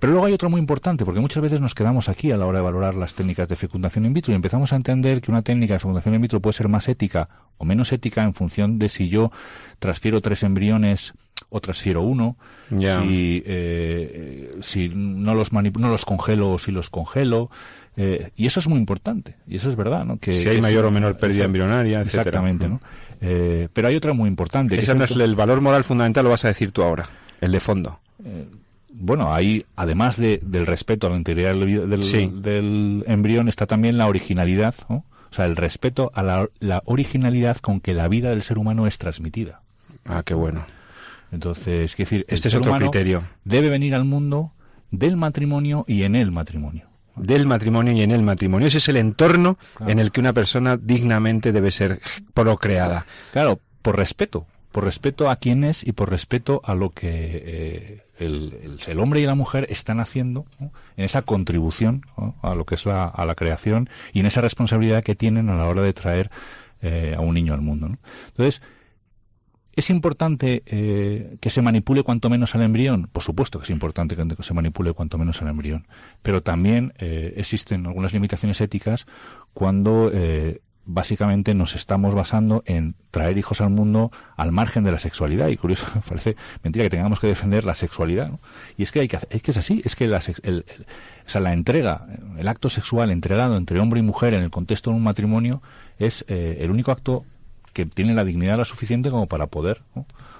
[0.00, 2.58] pero luego hay otro muy importante, porque muchas veces nos quedamos aquí a la hora
[2.58, 5.74] de valorar las técnicas de fecundación in vitro y empezamos a entender que una técnica
[5.74, 9.10] de fecundación in vitro puede ser más ética o menos ética en función de si
[9.10, 9.30] yo
[9.78, 11.12] transfiero tres embriones
[11.50, 12.36] o transfiero uno,
[12.70, 17.50] si, eh, si no los no los congelo o si los congelo.
[17.96, 20.16] Eh, y eso es muy importante, y eso es verdad, ¿no?
[20.16, 22.80] Que, si hay mayor o menor pérdida embrionaria, Exactamente, ¿no?
[23.20, 24.78] Eh, pero hay otra muy importante.
[24.78, 27.10] Ese no es el valor moral fundamental, lo vas a decir tú ahora,
[27.40, 27.98] el de fondo
[28.92, 34.74] bueno, ahí, además de, del respeto a la integridad del, embrión, está también la originalidad,
[34.88, 38.98] o sea, el respeto a la, originalidad con que la vida del ser humano es
[38.98, 39.62] transmitida.
[40.04, 40.66] Ah, qué bueno.
[41.32, 43.24] Entonces, es decir, este es otro criterio.
[43.44, 44.52] Debe venir al mundo
[44.90, 46.86] del matrimonio y en el matrimonio.
[47.14, 48.66] Del matrimonio y en el matrimonio.
[48.66, 52.00] Ese es el entorno en el que una persona dignamente debe ser
[52.34, 53.06] procreada.
[53.32, 58.02] Claro, por respeto, por respeto a quién es y por respeto a lo que eh,
[58.18, 62.04] el, el, hombre y la mujer están haciendo en esa contribución
[62.42, 65.56] a lo que es la, a la creación y en esa responsabilidad que tienen a
[65.56, 66.30] la hora de traer
[66.82, 67.88] eh, a un niño al mundo.
[68.28, 68.62] Entonces,
[69.76, 73.08] ¿Es importante eh, que se manipule cuanto menos al embrión?
[73.10, 75.86] Por supuesto que es importante que se manipule cuanto menos al embrión,
[76.22, 79.06] pero también existen algunas limitaciones éticas
[79.54, 80.10] cuando
[80.84, 85.48] básicamente nos estamos basando en traer hijos al mundo al margen de la sexualidad.
[85.48, 88.32] Y curioso, parece mentira que tengamos que defender la sexualidad.
[88.76, 90.64] Y es que, hay que es que es así, es que la, el,
[91.26, 92.06] o sea, la entrega,
[92.38, 95.62] el acto sexual entregado entre hombre y mujer en el contexto de un matrimonio
[95.98, 97.24] es eh, el único acto
[97.72, 99.82] que tiene la dignidad lo suficiente como para poder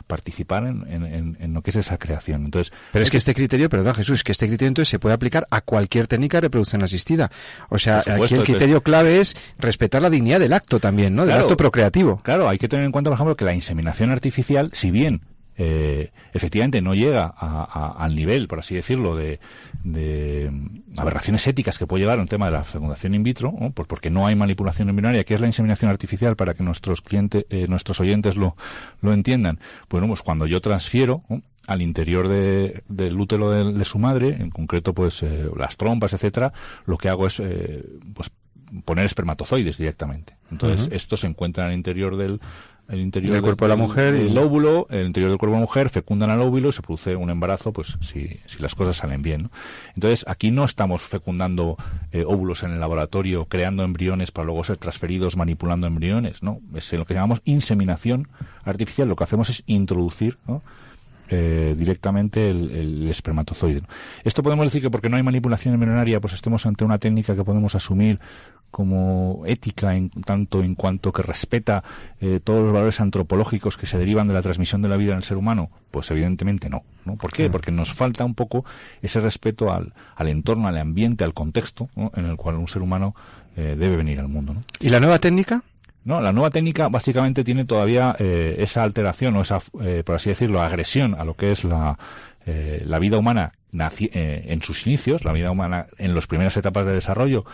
[0.06, 2.44] participar en, en, lo que es esa creación.
[2.44, 5.46] Entonces, Pero es que este criterio, perdón Jesús, que este criterio entonces se puede aplicar
[5.50, 7.30] a cualquier técnica de reproducción asistida.
[7.68, 11.24] O sea, aquí el criterio clave es respetar la dignidad del acto también, ¿no?
[11.24, 12.20] Del acto procreativo.
[12.24, 15.22] Claro, hay que tener en cuenta, por ejemplo, que la inseminación artificial, si bien
[15.62, 19.38] eh, efectivamente no llega al nivel, por así decirlo, de,
[20.96, 24.26] aberraciones éticas que puede llevar un tema de la fecundación in vitro, pues porque no
[24.26, 28.36] hay manipulación embrionaria, que es la inseminación artificial, para que nuestros clientes, eh, nuestros oyentes
[28.36, 28.56] lo,
[29.02, 29.58] lo entiendan.
[29.90, 31.24] Bueno, pues cuando yo transfiero
[31.66, 36.54] al interior del útero de, su madre, en concreto pues eh, las trompas, etcétera,
[36.86, 37.42] lo que hago es
[38.14, 38.30] pues
[38.86, 40.36] poner espermatozoides directamente.
[40.50, 42.40] Entonces, estos se encuentran al interior del,
[42.90, 45.66] el interior del cuerpo de la mujer el, óvulo el interior del cuerpo de la
[45.66, 49.22] mujer fecundan al óvulo y se produce un embarazo pues si, si las cosas salen
[49.22, 49.50] bien
[49.94, 51.76] entonces aquí no estamos fecundando
[52.12, 56.92] eh, óvulos en el laboratorio creando embriones para luego ser transferidos manipulando embriones no es
[56.92, 58.28] lo que llamamos inseminación
[58.64, 59.08] artificial.
[59.08, 60.38] Lo que hacemos es introducir
[61.28, 63.82] eh, directamente el, espermatozoide.
[64.24, 67.44] Esto podemos decir que porque no hay manipulación embrionaria, pues estemos ante una técnica que
[67.44, 68.20] podemos asumir
[68.70, 71.82] como ética en tanto en cuanto que respeta
[72.20, 75.18] eh, todos los valores antropológicos que se derivan de la transmisión de la vida en
[75.18, 75.70] el ser humano?
[75.90, 76.82] Pues evidentemente no.
[77.04, 77.16] ¿no?
[77.16, 77.50] ¿Por qué?
[77.50, 78.64] Porque nos falta un poco
[79.02, 83.14] ese respeto al, al entorno, al ambiente, al contexto en el cual un ser humano
[83.56, 84.54] eh, debe venir al mundo.
[84.54, 84.60] ¿no?
[84.78, 85.62] ¿Y la nueva técnica?
[86.04, 90.62] No, la nueva técnica básicamente tiene todavía eh, esa alteración o esa, por así decirlo,
[90.62, 91.98] agresión a lo que es la,
[92.46, 97.44] la vida humana en sus inicios, la vida humana en las primeras etapas de desarrollo,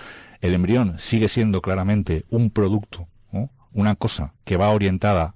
[0.46, 3.06] el embrión sigue siendo claramente un producto,
[3.72, 5.34] una cosa que va orientada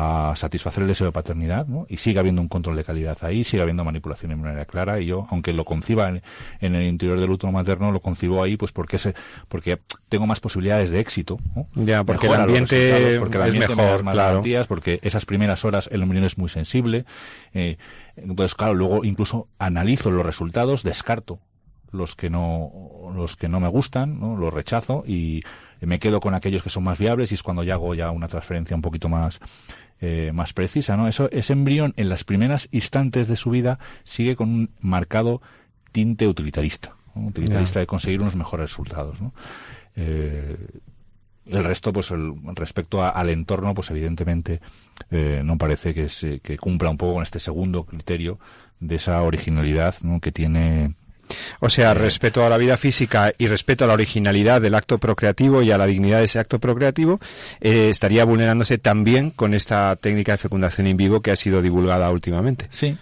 [0.00, 1.84] a satisfacer el deseo de paternidad, ¿no?
[1.88, 5.06] Y sigue habiendo un control de calidad ahí, sigue habiendo manipulación de manera clara, y
[5.06, 6.22] yo, aunque lo conciba en,
[6.60, 9.14] el interior del útero materno, lo concibo ahí, pues porque se,
[9.48, 11.38] porque tengo más posibilidades de éxito,
[11.74, 14.42] Ya, porque el ambiente, porque el es mejor, más claro.
[14.68, 17.04] porque esas primeras horas el embrión es muy sensible,
[17.52, 17.76] eh,
[18.16, 21.40] entonces claro, luego incluso analizo los resultados, descarto
[21.92, 22.70] los que no
[23.14, 24.36] los que no me gustan, ¿no?
[24.36, 25.42] los rechazo y
[25.80, 28.28] me quedo con aquellos que son más viables y es cuando ya hago ya una
[28.28, 29.40] transferencia un poquito más
[30.00, 31.08] eh, más precisa, ¿no?
[31.08, 35.42] Eso, ese embrión en las primeras instantes de su vida sigue con un marcado
[35.90, 39.32] tinte utilitarista, utilitarista de conseguir unos mejores resultados, ¿no?
[39.96, 40.56] Eh,
[41.46, 44.60] el resto, pues el, respecto al entorno, pues evidentemente
[45.10, 48.38] eh, no parece que, se, que cumpla un poco con este segundo criterio
[48.80, 50.20] de esa originalidad ¿no?
[50.20, 50.94] que tiene
[51.60, 55.62] o sea, respeto a la vida física y respeto a la originalidad del acto procreativo
[55.62, 57.20] y a la dignidad de ese acto procreativo,
[57.60, 62.10] eh, estaría vulnerándose también con esta técnica de fecundación in vivo que ha sido divulgada
[62.10, 62.68] últimamente.
[62.70, 62.96] Sí.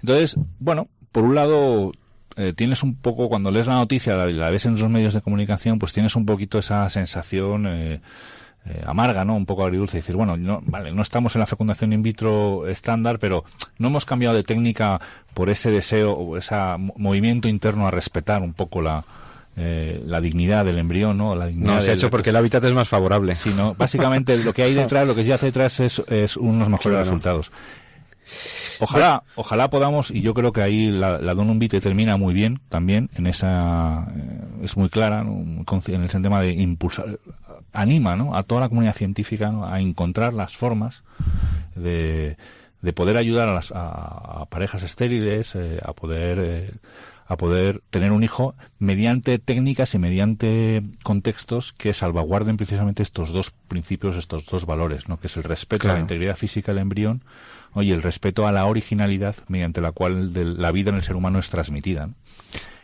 [0.00, 1.92] Entonces, bueno, por un lado,
[2.36, 5.20] eh, tienes un poco, cuando lees la noticia, la, la, ves en los medios de
[5.20, 8.00] comunicación, pues tienes un poquito esa sensación eh,
[8.64, 9.34] eh, amarga, ¿no?
[9.34, 9.98] Un poco agridulce.
[9.98, 13.44] Decir, bueno, no, vale, no estamos en la fecundación in vitro estándar, pero
[13.78, 15.00] no hemos cambiado de técnica
[15.34, 16.54] por ese deseo o ese
[16.96, 19.04] movimiento interno a respetar un poco la,
[19.56, 21.34] eh, la dignidad del embrión, ¿no?
[21.34, 23.34] La dignidad no, se ha hecho porque el hábitat es más favorable.
[23.34, 26.98] Sino, básicamente lo que hay detrás, lo que se hace detrás es, es unos mejores
[27.00, 27.50] resultados.
[28.80, 32.60] Ojalá, ojalá podamos, y yo creo que ahí la, la Don Vitae termina muy bien
[32.68, 35.64] también, en esa, eh, es muy clara, en
[36.02, 37.18] el tema de impulsar,
[37.72, 38.36] anima ¿no?
[38.36, 41.02] a toda la comunidad científica a encontrar las formas
[41.74, 42.36] de,
[42.80, 46.70] de poder ayudar a, las, a, parejas estériles eh, a poder eh,
[47.26, 53.52] a poder tener un hijo mediante técnicas y mediante contextos que salvaguarden precisamente estos dos
[53.68, 55.18] principios, estos dos valores, ¿no?
[55.18, 57.22] que es el respeto a la integridad física del embrión
[57.76, 61.38] y el respeto a la originalidad mediante la cual la vida en el ser humano
[61.38, 62.10] es transmitida.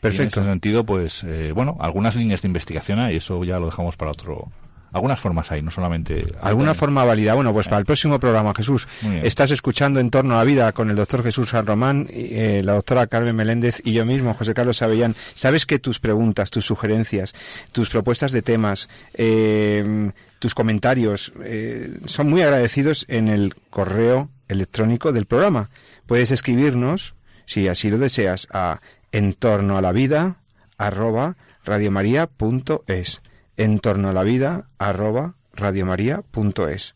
[0.00, 0.40] Perfecto.
[0.40, 3.96] en ese sentido, pues, eh, bueno, algunas líneas de investigación hay, eso ya lo dejamos
[3.96, 4.50] para otro,
[4.92, 6.26] algunas formas hay, no solamente...
[6.40, 7.34] ¿Alguna forma válida?
[7.34, 8.88] Bueno, pues para el próximo programa, Jesús,
[9.22, 12.74] estás escuchando En torno a la vida con el doctor Jesús San Román, eh, la
[12.74, 15.14] doctora Carmen Meléndez y yo mismo, José Carlos Avellán.
[15.34, 17.34] Sabes que tus preguntas, tus sugerencias,
[17.72, 25.12] tus propuestas de temas, eh, tus comentarios eh, son muy agradecidos en el correo electrónico
[25.12, 25.70] del programa.
[26.06, 27.14] Puedes escribirnos,
[27.46, 28.80] si así lo deseas, a
[29.12, 30.36] en torno a la vida
[30.76, 33.20] arroba radiomaria.es
[33.58, 36.94] en torno a la vida arroba radiomaria.es.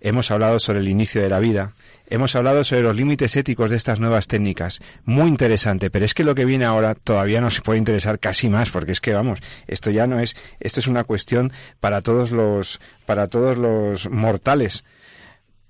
[0.00, 1.72] Hemos hablado sobre el inicio de la vida,
[2.08, 4.80] hemos hablado sobre los límites éticos de estas nuevas técnicas.
[5.04, 8.70] Muy interesante, pero es que lo que viene ahora todavía nos puede interesar casi más,
[8.70, 9.38] porque es que vamos,
[9.68, 14.84] esto ya no es, esto es una cuestión para todos los, para todos los mortales.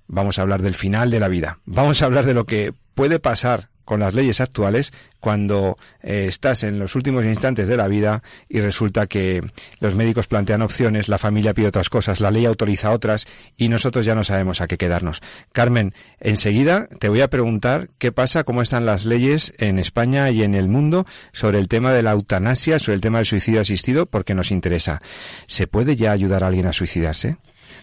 [0.07, 1.59] Vamos a hablar del final de la vida.
[1.65, 6.63] Vamos a hablar de lo que puede pasar con las leyes actuales cuando eh, estás
[6.63, 9.41] en los últimos instantes de la vida y resulta que
[9.79, 14.05] los médicos plantean opciones, la familia pide otras cosas, la ley autoriza otras y nosotros
[14.05, 15.21] ya no sabemos a qué quedarnos.
[15.53, 20.43] Carmen, enseguida te voy a preguntar qué pasa, cómo están las leyes en España y
[20.43, 24.05] en el mundo sobre el tema de la eutanasia, sobre el tema del suicidio asistido,
[24.05, 25.01] porque nos interesa.
[25.47, 27.37] ¿Se puede ya ayudar a alguien a suicidarse?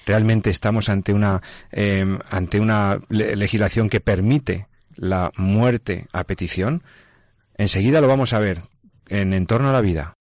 [0.07, 6.83] realmente estamos ante una eh, ante una legislación que permite la muerte a petición?
[7.55, 8.63] Enseguida lo vamos a ver
[9.09, 10.15] en Entorno a la Vida.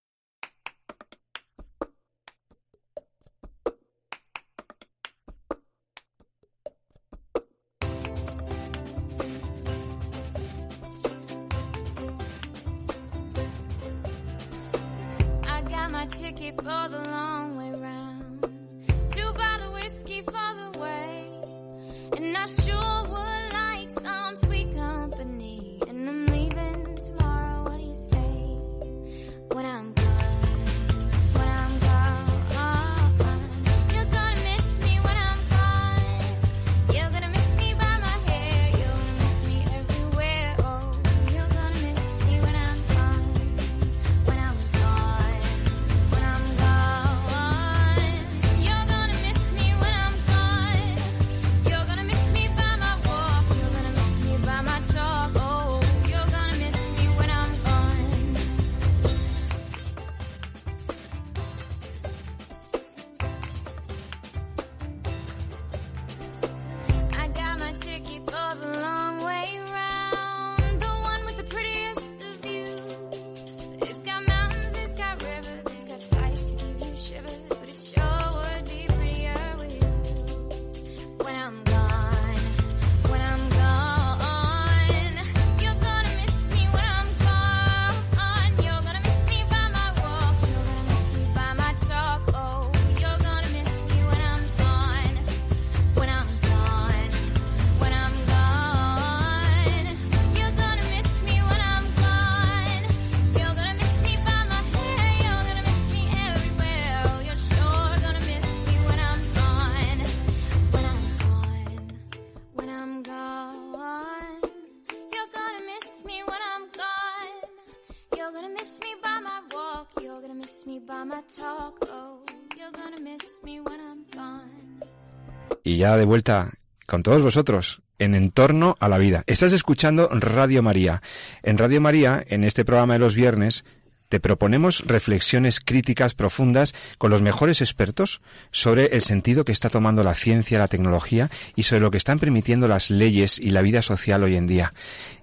[125.79, 126.51] Ya de vuelta
[126.85, 129.23] con todos vosotros en Entorno a la Vida.
[129.27, 131.01] Estás escuchando Radio María.
[131.41, 133.63] En Radio María, en este programa de los viernes,
[134.09, 138.19] te proponemos reflexiones críticas profundas con los mejores expertos
[138.51, 142.19] sobre el sentido que está tomando la ciencia, la tecnología y sobre lo que están
[142.19, 144.73] permitiendo las leyes y la vida social hoy en día.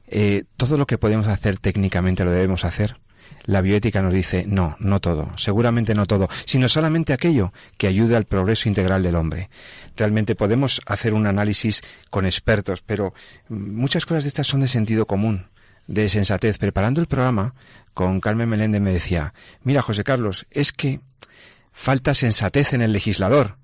[0.06, 2.96] Eh, todo lo que podemos hacer técnicamente lo debemos hacer.
[3.46, 8.16] La bioética nos dice no, no todo, seguramente no todo, sino solamente aquello que ayude
[8.16, 9.50] al progreso integral del hombre.
[9.96, 13.14] Realmente podemos hacer un análisis con expertos, pero
[13.48, 15.46] muchas cosas de estas son de sentido común,
[15.86, 16.58] de sensatez.
[16.58, 17.54] Preparando el programa
[17.94, 19.32] con Carmen Meléndez me decía,
[19.62, 21.00] mira José Carlos, es que
[21.72, 23.58] falta sensatez en el legislador.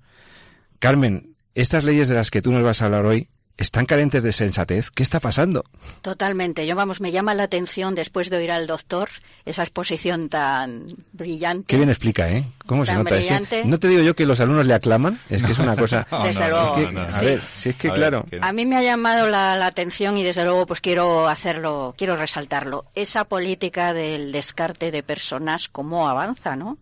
[0.79, 4.31] Carmen, estas leyes de las que tú nos vas a hablar hoy ¿Están carentes de
[4.31, 4.89] sensatez?
[4.89, 5.63] ¿Qué está pasando?
[6.01, 6.65] Totalmente.
[6.65, 9.09] Yo, vamos, me llama la atención después de oír al doctor
[9.45, 11.67] esa exposición tan brillante.
[11.67, 12.45] Qué bien explica, ¿eh?
[12.65, 13.15] ¿Cómo se nota?
[13.65, 16.07] no te digo yo que los alumnos le aclaman, es que es una cosa...
[16.23, 16.75] desde luego.
[16.97, 18.25] a ver, si es que claro...
[18.41, 22.15] A mí me ha llamado la, la, atención y desde luego pues quiero hacerlo, quiero
[22.15, 22.85] resaltarlo.
[22.95, 26.79] Esa política del descarte de personas, cómo avanza, ¿no?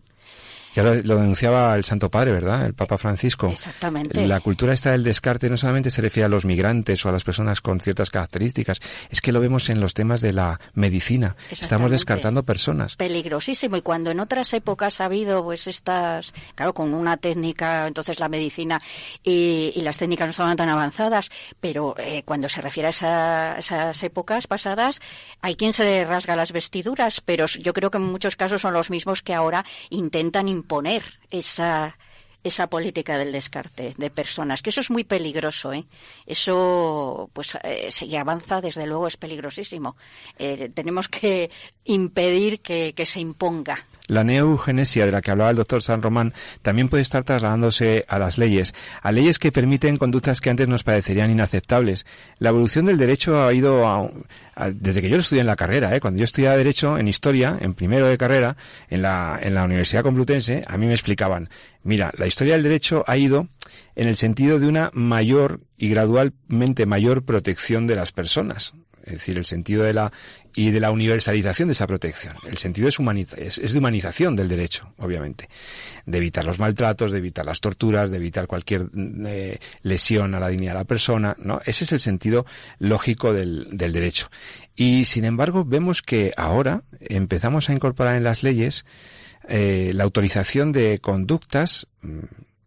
[0.74, 2.66] Ya lo, denunciaba el Santo Padre, ¿verdad?
[2.66, 3.48] El Papa Francisco.
[3.48, 4.26] Exactamente.
[4.26, 7.24] La cultura esta del descarte no solamente se refiere a los migrantes o a las
[7.24, 8.80] personas con ciertas características,
[9.10, 11.36] es que lo vemos en los temas de la medicina.
[11.50, 12.96] Estamos descartando personas.
[12.96, 13.76] Peligrosísimo.
[13.76, 18.28] Y cuando en otras épocas ha habido, pues estas, claro, con una técnica, entonces la
[18.28, 18.80] medicina
[19.22, 21.30] y, las técnicas no estaban tan avanzadas,
[21.60, 25.00] pero eh, cuando se refiere a esas épocas pasadas,
[25.40, 28.90] hay quien se rasga las vestiduras, pero yo creo que en muchos casos son los
[28.90, 31.96] mismos que ahora intentan imponer esa
[32.44, 35.84] esa política del descarte de personas, que eso es muy peligroso, ¿eh?
[36.26, 39.96] Eso, pues, eh, si avanza, desde luego es peligrosísimo.
[40.38, 41.50] Eh, tenemos que
[41.84, 43.76] impedir que, se imponga
[44.06, 48.18] la neoeugenesia de la que hablaba el doctor San Román también puede estar trasladándose a
[48.18, 52.04] las leyes, a leyes que permiten conductas que antes nos parecerían inaceptables.
[52.38, 54.12] La evolución del derecho ha ido
[54.74, 56.00] desde que yo lo estudié en la carrera, ¿eh?
[56.00, 58.56] cuando yo estudiaba derecho en historia, en primero de carrera,
[58.90, 61.48] en la, en la Universidad Complutense, a mí me explicaban,
[61.82, 63.48] mira, la historia del derecho ha ido
[63.94, 69.36] en el sentido de una mayor y gradualmente mayor protección de las personas es decir,
[69.36, 70.12] el sentido de la
[70.54, 72.34] y de la universalización de esa protección.
[72.46, 72.98] El sentido es,
[73.58, 75.48] es, de humanización del derecho, obviamente,
[76.04, 78.88] de evitar los maltratos, de evitar las torturas, de evitar cualquier
[79.26, 81.60] eh, lesión a la dignidad de la persona, ¿no?
[81.64, 82.44] Ese es el sentido
[82.78, 84.30] lógico del, del derecho.
[84.76, 88.84] Y sin embargo, vemos que ahora empezamos a incorporar en las leyes
[89.48, 92.18] eh, la autorización de conductas mm,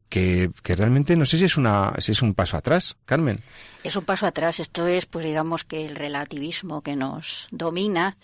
[0.09, 3.41] que, que, realmente no sé si es una si es un paso atrás, Carmen.
[3.83, 4.59] Es un paso atrás.
[4.59, 8.17] Esto es, pues digamos que el relativismo que nos domina,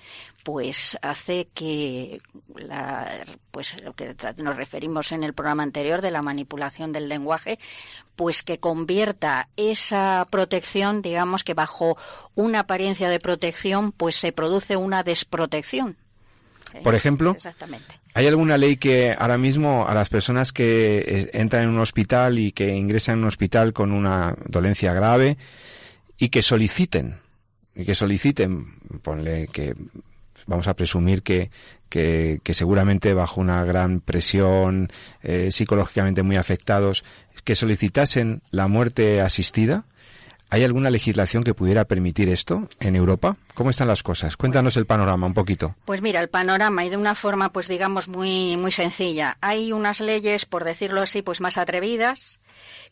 [0.44, 2.20] pues hace que
[2.56, 7.60] la, pues lo que nos referimos en el programa anterior de la manipulación del lenguaje,
[8.16, 11.98] pues que convierta esa protección, digamos que bajo
[12.34, 15.98] una apariencia de protección, pues se produce una desprotección.
[16.84, 18.02] Por ejemplo, Exactamente.
[18.13, 22.39] ¿Hay alguna ley que ahora mismo a las personas que eh, entran en un hospital
[22.39, 25.38] y que ingresan en un hospital con una dolencia grave
[26.17, 27.19] y que soliciten,
[27.74, 29.76] y que soliciten, ponle que
[30.45, 31.52] vamos a presumir que,
[31.88, 34.91] que, seguramente bajo una gran presión,
[35.24, 37.06] eh, psicológicamente muy afectados,
[37.45, 39.86] que solicitasen la muerte asistida,
[40.54, 43.38] ¿Hay alguna legislación que pudiera permitir esto en Europa?
[43.54, 44.36] ¿Cómo están las cosas?
[44.36, 45.76] Cuéntanos el panorama un poquito.
[45.86, 49.38] Pues mira, el panorama y de una forma, pues digamos muy muy sencilla.
[49.39, 52.41] Hay unas leyes, por decirlo así, pues más atrevidas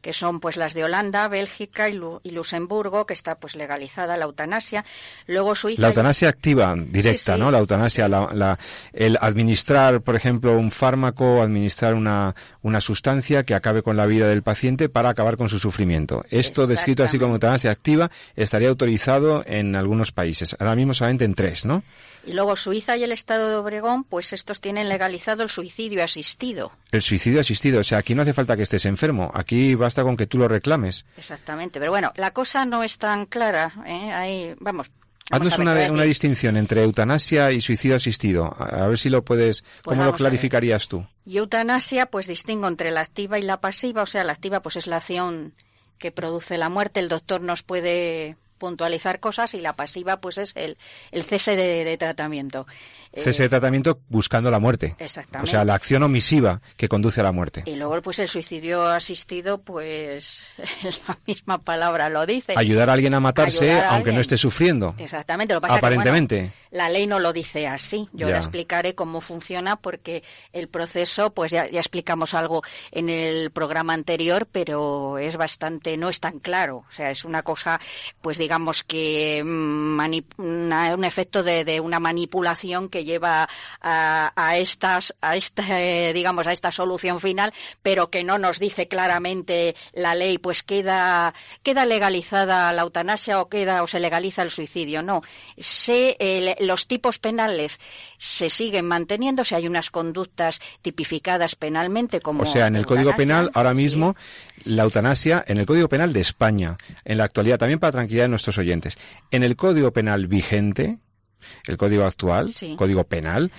[0.01, 4.85] que son pues las de Holanda, Bélgica y, Luxemburgo, que está pues legalizada la eutanasia.
[5.27, 5.81] Luego Suiza.
[5.81, 7.51] La eutanasia activa, directa, ¿no?
[7.51, 8.59] La eutanasia, la,
[8.93, 14.27] el administrar, por ejemplo, un fármaco, administrar una, una sustancia que acabe con la vida
[14.27, 16.23] del paciente para acabar con su sufrimiento.
[16.29, 20.55] Esto descrito así como eutanasia activa estaría autorizado en algunos países.
[20.59, 21.83] Ahora mismo solamente en tres, ¿no?
[22.25, 26.71] Y luego Suiza y el Estado de Obregón, pues estos tienen legalizado el suicidio asistido.
[26.91, 30.15] El suicidio asistido, o sea, aquí no hace falta que estés enfermo, aquí basta con
[30.15, 31.05] que tú lo reclames.
[31.17, 34.11] Exactamente, pero bueno, la cosa no es tan clara, ¿eh?
[34.11, 34.91] Ahí, vamos,
[35.31, 38.55] Haznos una, una, distinción entre eutanasia y suicidio asistido.
[38.57, 41.05] A, ver si lo puedes, pues ¿cómo lo clarificarías tú?
[41.23, 44.01] Y eutanasia, pues distingo entre la activa y la pasiva.
[44.01, 45.53] O sea, la activa, pues es la acción
[45.99, 46.99] que produce la muerte.
[46.99, 50.77] El doctor nos puede puntualizar cosas y la pasiva pues es el,
[51.11, 52.67] el cese de, tratamiento.
[53.13, 54.95] Cese de eh, tratamiento buscando la muerte.
[54.99, 55.49] Exactamente.
[55.49, 57.63] O sea, la acción omisiva que conduce a la muerte.
[57.65, 60.43] Y luego pues el suicidio asistido pues
[61.07, 62.53] la misma palabra lo dice.
[62.55, 64.93] Ayudar a alguien a matarse aunque no esté sufriendo.
[64.97, 65.53] Exactamente.
[65.53, 66.51] Lo pasa Aparentemente.
[66.71, 68.07] la ley no lo dice así.
[68.13, 73.51] Yo le explicaré cómo funciona porque el proceso pues ya, ya explicamos algo en el
[73.51, 76.85] programa anterior, pero es bastante no es tan claro.
[76.87, 77.79] O sea, es una cosa
[78.21, 79.99] pues digamos que mm,
[80.37, 83.47] un efecto de, una manipulación que lleva
[83.81, 88.87] a, estas, a esta, eh, digamos, a esta solución final, pero que no nos dice
[88.87, 91.33] claramente la ley, pues queda,
[91.63, 95.01] queda legalizada la eutanasia o queda o se legaliza el suicidio.
[95.01, 95.21] No,
[95.57, 97.79] se, los tipos penales
[98.17, 102.43] se siguen manteniendo, si hay unas conductas tipificadas penalmente como.
[102.43, 104.15] O sea, en el Código Penal ahora mismo
[104.65, 108.29] la eutanasia en el Código Penal de España, en la actualidad, también para tranquilidad de
[108.29, 108.97] nuestros oyentes.
[109.31, 110.99] En el Código Penal vigente,
[111.67, 113.51] el Código actual, Código Penal,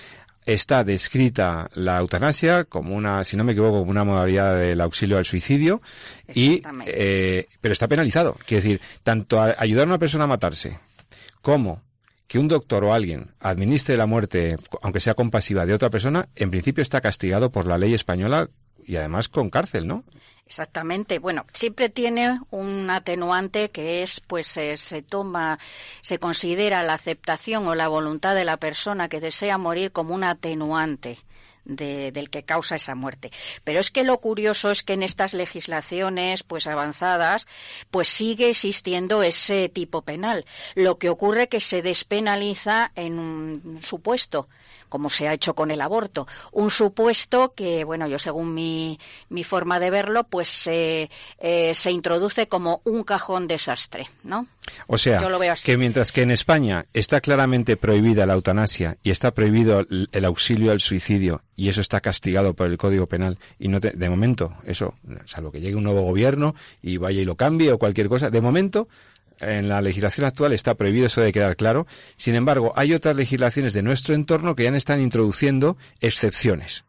[0.45, 5.17] está descrita la eutanasia como una, si no me equivoco, como una modalidad del auxilio
[5.17, 5.81] al suicidio,
[6.33, 8.37] y, eh, pero está penalizado.
[8.45, 10.79] Quiere decir, tanto ayudar a una persona a matarse
[11.41, 11.81] como
[12.27, 16.49] que un doctor o alguien administre la muerte, aunque sea compasiva, de otra persona, en
[16.49, 18.49] principio está castigado por la ley española
[18.85, 20.05] y además con cárcel, ¿no?
[20.51, 21.17] Exactamente.
[21.19, 25.57] Bueno, siempre tiene un atenuante que es, pues, se toma,
[26.01, 30.25] se considera la aceptación o la voluntad de la persona que desea morir como un
[30.25, 31.17] atenuante.
[31.63, 33.29] del que causa esa muerte.
[33.63, 37.45] Pero es que lo curioso es que en estas legislaciones pues avanzadas
[37.91, 40.43] pues sigue existiendo ese tipo penal.
[40.73, 44.49] Lo que ocurre que se despenaliza en un supuesto
[44.89, 46.27] como se ha hecho con el aborto.
[46.51, 48.99] Un supuesto que, bueno, yo según mi,
[49.29, 51.09] mi forma de verlo, pues se,
[51.39, 54.47] eh, se introduce como un cajón desastre, ¿no?
[54.87, 55.21] O sea,
[55.63, 60.71] que mientras que en España está claramente prohibida la eutanasia y está prohibido el, auxilio
[60.71, 64.93] al suicidio y eso está castigado por el Código Penal y no de momento eso,
[65.25, 68.41] salvo que llegue un nuevo gobierno y vaya y lo cambie o cualquier cosa, de
[68.41, 68.87] momento
[69.41, 71.87] en la legislación actual está prohibido, eso de quedar claro.
[72.17, 76.85] Sin embargo, hay otras legislaciones de nuestro entorno que ya están introduciendo excepciones.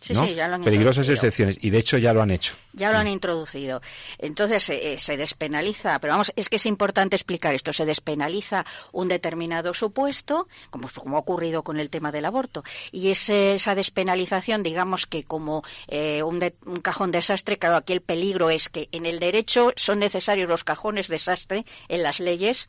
[0.00, 2.54] Sí, sí, ya lo han Peligrosas excepciones, y de hecho ya lo han hecho.
[2.74, 3.80] Ya lo han introducido.
[4.18, 9.08] Entonces eh, se despenaliza, pero vamos, es que es importante explicar esto, se despenaliza un
[9.08, 15.06] determinado supuesto, como, como ha ocurrido con el tema del aborto, y esa despenalización, digamos
[15.06, 19.18] que como eh, un, un cajón desastre, claro, aquí el peligro es que en el
[19.18, 22.68] derecho son necesarios los cajones desastre en las leyes,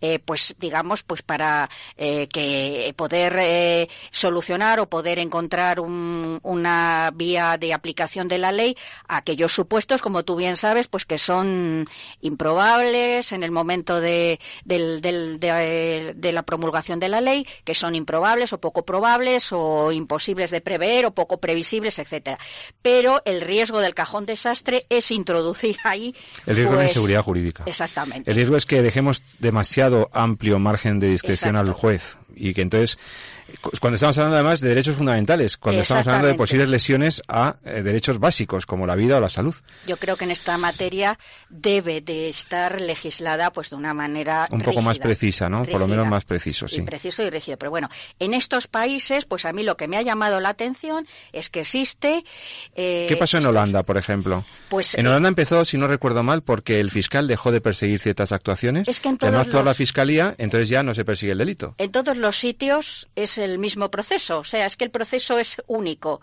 [0.00, 7.56] eh, pues digamos, pues para eh, que poder eh, solucionar o poder encontrar una vía
[7.58, 8.76] de aplicación de la ley
[9.08, 11.86] a aquellos supuestos, como tú bien sabes, pues que son
[12.20, 18.60] improbables en el momento de, de, la promulgación de la ley, que son improbables o
[18.60, 22.38] poco probables o imposibles de prever o poco previsibles, etcétera.
[22.82, 26.14] Pero el riesgo del cajón desastre es introducir ahí
[26.46, 27.64] el riesgo de pues, inseguridad jurídica.
[27.66, 28.30] Exactamente.
[28.30, 32.98] El riesgo es que dejemos demasiado amplio margen de discreción al juez y que entonces
[33.80, 37.82] cuando estamos hablando además de derechos fundamentales, cuando estamos hablando de posibles lesiones a eh,
[37.82, 39.54] derechos básicos como la vida o la salud.
[39.86, 41.18] Yo creo que en esta materia
[41.48, 45.64] debe de estar legislada pues de una manera un poco más precisa, ¿no?
[45.64, 46.82] Por lo menos más preciso, sí.
[46.82, 47.56] preciso y rígido.
[47.56, 51.06] Pero bueno, en estos países, pues a mí lo que me ha llamado la atención
[51.32, 52.24] es que existe.
[52.74, 54.44] Eh, ¿Qué pasó en Holanda, por ejemplo?
[54.68, 58.32] Pues en Holanda empezó, si no recuerdo mal, porque el fiscal dejó de perseguir ciertas
[58.32, 58.88] actuaciones.
[58.88, 61.74] Es que en todos no actuó la fiscalía, entonces ya no se persigue el delito.
[61.78, 65.62] En todos los sitios es el mismo proceso, o sea, es que el proceso es
[65.66, 66.20] único.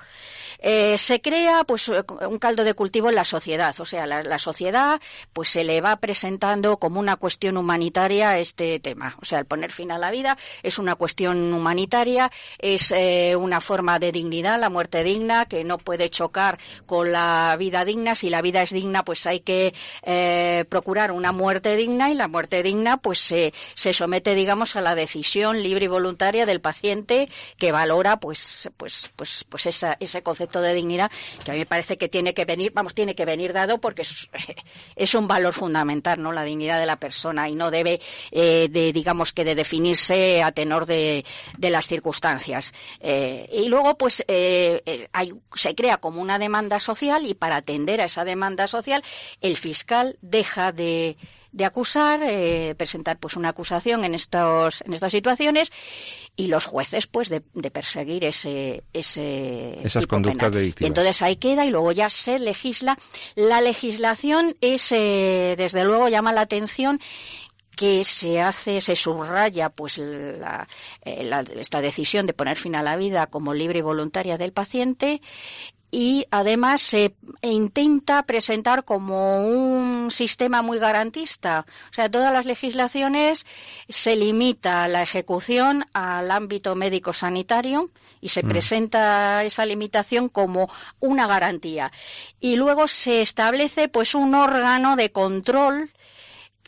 [0.59, 5.01] Eh, se crea pues un caldo de cultivo en la sociedad, o sea, la, sociedad
[5.31, 9.71] pues se le va presentando como una cuestión humanitaria este tema, o sea, el poner
[9.71, 14.69] fin a la vida es una cuestión humanitaria, es eh, una forma de dignidad, la
[14.69, 19.03] muerte digna, que no puede chocar con la vida digna, si la vida es digna
[19.03, 19.73] pues hay que
[20.03, 24.95] eh, procurar una muerte digna y la muerte digna pues se somete digamos a la
[24.95, 30.61] decisión libre y voluntaria del paciente que valora pues pues pues pues esa, ese concepto
[30.61, 31.11] de dignidad
[31.45, 34.01] que a mí me parece que tiene que venir vamos tiene que venir dado porque
[34.01, 38.91] es, un valor fundamental no la dignidad de la persona y no debe eh, de
[38.91, 41.25] digamos que de definirse a tenor de,
[41.57, 42.73] de las circunstancias.
[42.99, 48.01] Eh, y luego pues eh, hay, se crea como una demanda social y para atender
[48.01, 49.03] a esa demanda social
[49.41, 51.17] el fiscal deja de
[51.53, 55.71] de acusar, eh, presentar pues una acusación en estos en estas situaciones
[56.35, 60.81] y los jueces pues de, perseguir ese ese esas conductas delictivas.
[60.81, 62.97] Y entonces ahí queda y luego ya se legisla.
[63.35, 66.99] La legislación es eh, desde luego llama la atención
[67.75, 70.39] que se hace, se subraya pues eh,
[71.55, 75.21] esta decisión de poner fin a la vida como libre y voluntaria del paciente
[75.95, 77.13] y además se
[77.43, 81.67] intenta presentar como un sistema muy garantista.
[81.91, 83.45] O sea, todas las legislaciones
[83.87, 87.91] se limita la ejecución al ámbito médico-sanitario
[88.21, 88.47] y se mm.
[88.47, 90.67] presenta esa limitación como
[90.99, 91.91] una garantía.
[92.39, 95.91] Y luego se establece pues un órgano de control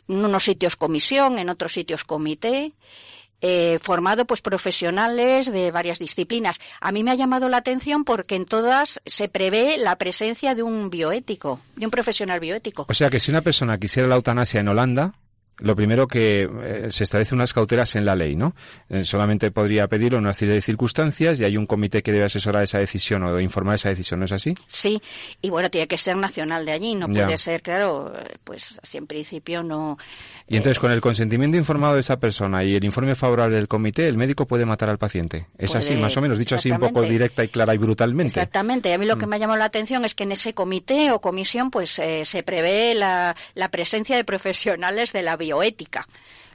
[0.06, 2.74] en unos sitios comisión, en otros sitios comité,
[3.40, 6.58] eh, formado pues profesionales de varias disciplinas.
[6.80, 10.62] A mí me ha llamado la atención porque en todas se prevé la presencia de
[10.62, 12.86] un bioético, de un profesional bioético.
[12.88, 15.14] O sea que si una persona quisiera la eutanasia en Holanda,
[15.58, 18.54] lo primero que eh, se establece unas cautelas en la ley, ¿no?
[18.88, 22.24] Eh, solamente podría pedirlo en una serie de circunstancias y hay un comité que debe
[22.24, 24.54] asesorar esa decisión o informar esa decisión, ¿no es así?
[24.66, 25.00] Sí,
[25.40, 28.12] y bueno, tiene que ser nacional de allí, no puede ser, claro,
[28.44, 29.98] pues así en principio no.
[30.48, 34.06] Y entonces, con el consentimiento informado de esa persona y el informe favorable del comité,
[34.06, 35.48] el médico puede matar al paciente.
[35.58, 38.28] Es así, más o menos, dicho así un poco directa y clara y brutalmente.
[38.28, 38.90] Exactamente.
[38.90, 39.28] Y a mí lo que mm.
[39.28, 42.44] me ha llamado la atención es que en ese comité o comisión, pues eh, se
[42.44, 46.06] prevé la, la presencia de profesionales de la bioética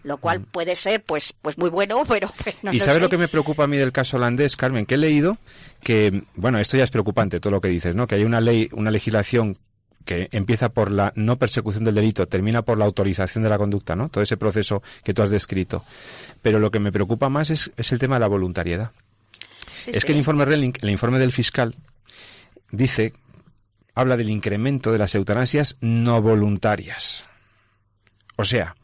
[0.04, 0.44] lo cual mm.
[0.46, 2.30] puede ser pues pues muy bueno, pero
[2.72, 4.86] ¿Y sabes lo que me preocupa a mí del caso holandés, Carmen?
[4.86, 5.38] Que he leído
[5.82, 8.08] que, bueno, esto ya es preocupante, todo lo que dices, ¿no?
[8.08, 9.58] Que hay una ley, una legislación
[10.06, 13.96] que empieza por la no persecución del delito, termina por la autorización de la conducta,
[13.96, 14.10] ¿no?
[14.10, 15.84] Todo ese proceso que tú has descrito.
[16.42, 18.92] Pero lo que me preocupa más es, el tema de la voluntariedad.
[19.88, 21.76] es que el informe Relling, el informe del fiscal,
[22.72, 23.14] dice,
[23.94, 27.26] habla del incremento de las eutanasias no voluntarias.
[28.42, 28.76] O sea,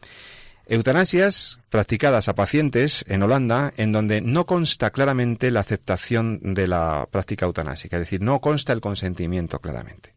[0.67, 7.07] Eutanasias practicadas a pacientes en Holanda en donde no consta claramente la aceptación de la
[7.09, 10.13] práctica eutanásica, es decir, no consta el consentimiento claramente.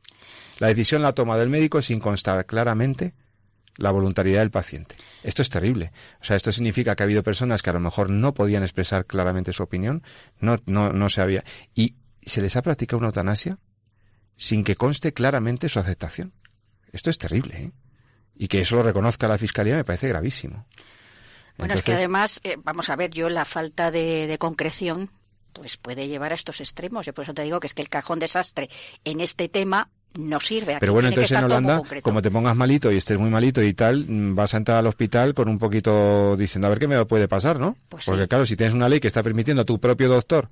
[0.59, 3.15] La decisión la toma del médico sin constar claramente
[3.77, 4.97] la voluntariedad del paciente.
[5.23, 5.91] Esto es terrible.
[6.21, 9.07] O sea, esto significa que ha habido personas que a lo mejor no podían expresar
[9.07, 10.03] claramente su opinión,
[10.39, 11.95] no, no, no se había, y
[12.27, 13.57] se les ha practicado una eutanasia
[14.37, 16.35] sin que conste claramente su aceptación.
[16.93, 17.73] Esto es terrible, ¿eh?
[18.41, 20.65] Y que eso lo reconozca la Fiscalía me parece gravísimo.
[21.59, 25.11] Bueno, es que además, eh, vamos a ver, yo la falta de, concreción
[25.53, 27.05] pues puede llevar a estos extremos.
[27.05, 28.71] Yo por eso te digo que es que el cajón desastre
[29.05, 30.79] en este tema no sirve.
[30.81, 34.07] Pero bueno, entonces en Holanda, como te pongas malito y estés muy malito y tal,
[34.09, 37.29] mm, vas a entrar al hospital con un poquito diciendo a ver qué me puede
[37.29, 37.77] pasar, ¿no?
[37.91, 40.49] Pues Porque claro, si tienes una ley que está permitiendo a tu propio doctor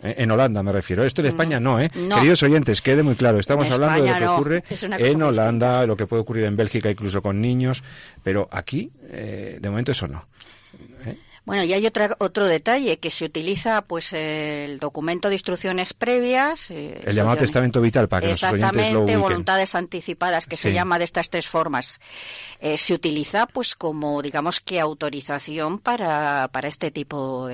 [0.00, 1.04] en Holanda me refiero.
[1.04, 1.90] Esto en España no, ¿eh?
[1.90, 3.38] Queridos oyentes, quede muy claro.
[3.38, 4.64] Estamos hablando de lo que ocurre
[4.98, 7.82] en Holanda, lo que puede ocurrir en Bélgica incluso con niños,
[8.22, 10.24] pero aquí, eh, de momento eso no.
[11.04, 11.16] ¿Eh?
[11.48, 16.70] Bueno, y hay otra, otro detalle, que se utiliza pues el documento de instrucciones previas.
[16.70, 21.06] Eh, el llamado testamento vital, para que Exactamente, lo voluntades anticipadas, que se llama de
[21.06, 22.02] estas tres formas.
[22.60, 27.48] Eh, se utiliza pues como, digamos que autorización para, para este tipo,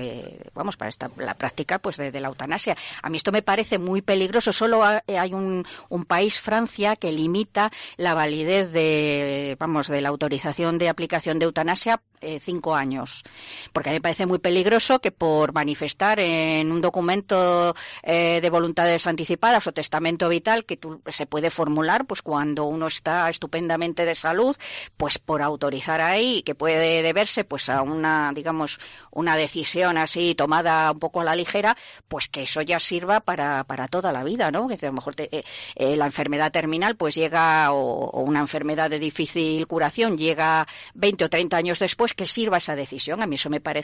[0.53, 2.75] vamos, para esta, la práctica pues de, la eutanasia.
[3.01, 4.51] A mí esto me parece muy peligroso.
[4.51, 10.77] Solo hay un, un país, Francia, que limita la validez de, vamos, de la autorización
[10.79, 13.23] de aplicación de eutanasia eh, cinco años.
[13.89, 19.05] A mí me parece muy peligroso que por manifestar en un documento eh, de voluntades
[19.05, 24.55] anticipadas o testamento vital que se puede formular pues cuando uno está estupendamente de salud,
[24.97, 28.79] pues por autorizar ahí, que puede deberse pues a una, digamos,
[29.11, 31.77] una decisión así tomada un poco a la ligera,
[32.07, 34.67] pues que eso ya sirva para, para toda la vida, ¿no?
[34.67, 35.43] Que a lo mejor eh,
[35.75, 41.29] la enfermedad terminal pues llega o, o, una enfermedad de difícil curación llega 20 o
[41.29, 43.21] 30 años después que sirva esa decisión.
[43.21, 43.74] A mí eso me parece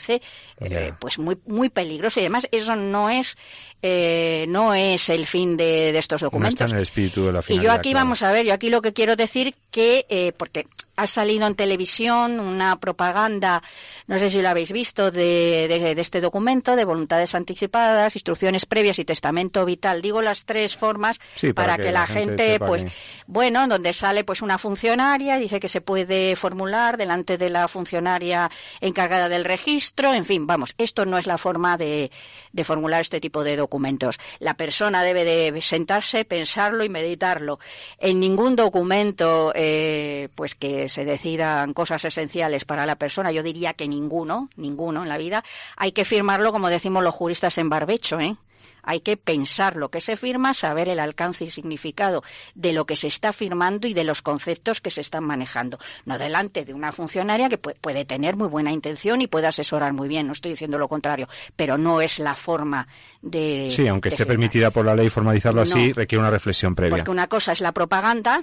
[0.60, 2.20] eh, pues muy muy peligroso.
[2.20, 3.36] Y además eso no es
[3.82, 6.72] eh, no es el fin de, estos documentos.
[6.72, 9.16] el espíritu de la y yo aquí vamos a ver, yo aquí lo que quiero
[9.16, 10.66] decir que eh, porque
[10.96, 13.62] ha salido en televisión una propaganda,
[14.06, 18.98] no sé si lo habéis visto, de, de, este documento de voluntades anticipadas, instrucciones previas
[18.98, 20.02] y testamento vital.
[20.02, 21.18] Digo las tres formas
[21.54, 22.86] para, que, la, gente, pues,
[23.26, 28.50] bueno, donde sale pues una funcionaria, dice que se puede formular delante de la funcionaria
[28.80, 32.10] encargada del registro, en fin, vamos, esto no es la forma de,
[32.52, 34.18] de formular este tipo de documentos.
[34.38, 37.58] La persona debe de sentarse, pensarlo y meditarlo.
[37.98, 43.74] En ningún documento, eh, pues que se decidan cosas esenciales para la persona, yo diría
[43.74, 45.44] que ninguno, ninguno en la vida,
[45.76, 48.36] hay que firmarlo como decimos los juristas en barbecho, ¿eh?
[48.82, 52.22] Hay que pensar lo que se firma, saber el alcance y significado
[52.54, 55.78] de lo que se está firmando y de los conceptos que se están manejando.
[56.04, 60.08] No delante de una funcionaria que puede tener muy buena intención y puede asesorar muy
[60.08, 62.88] bien, no estoy diciendo lo contrario, pero no es la forma
[63.20, 63.72] de.
[63.74, 66.96] Sí, aunque esté permitida por la ley formalizarlo así, requiere una reflexión previa.
[66.96, 68.42] Porque una cosa es la propaganda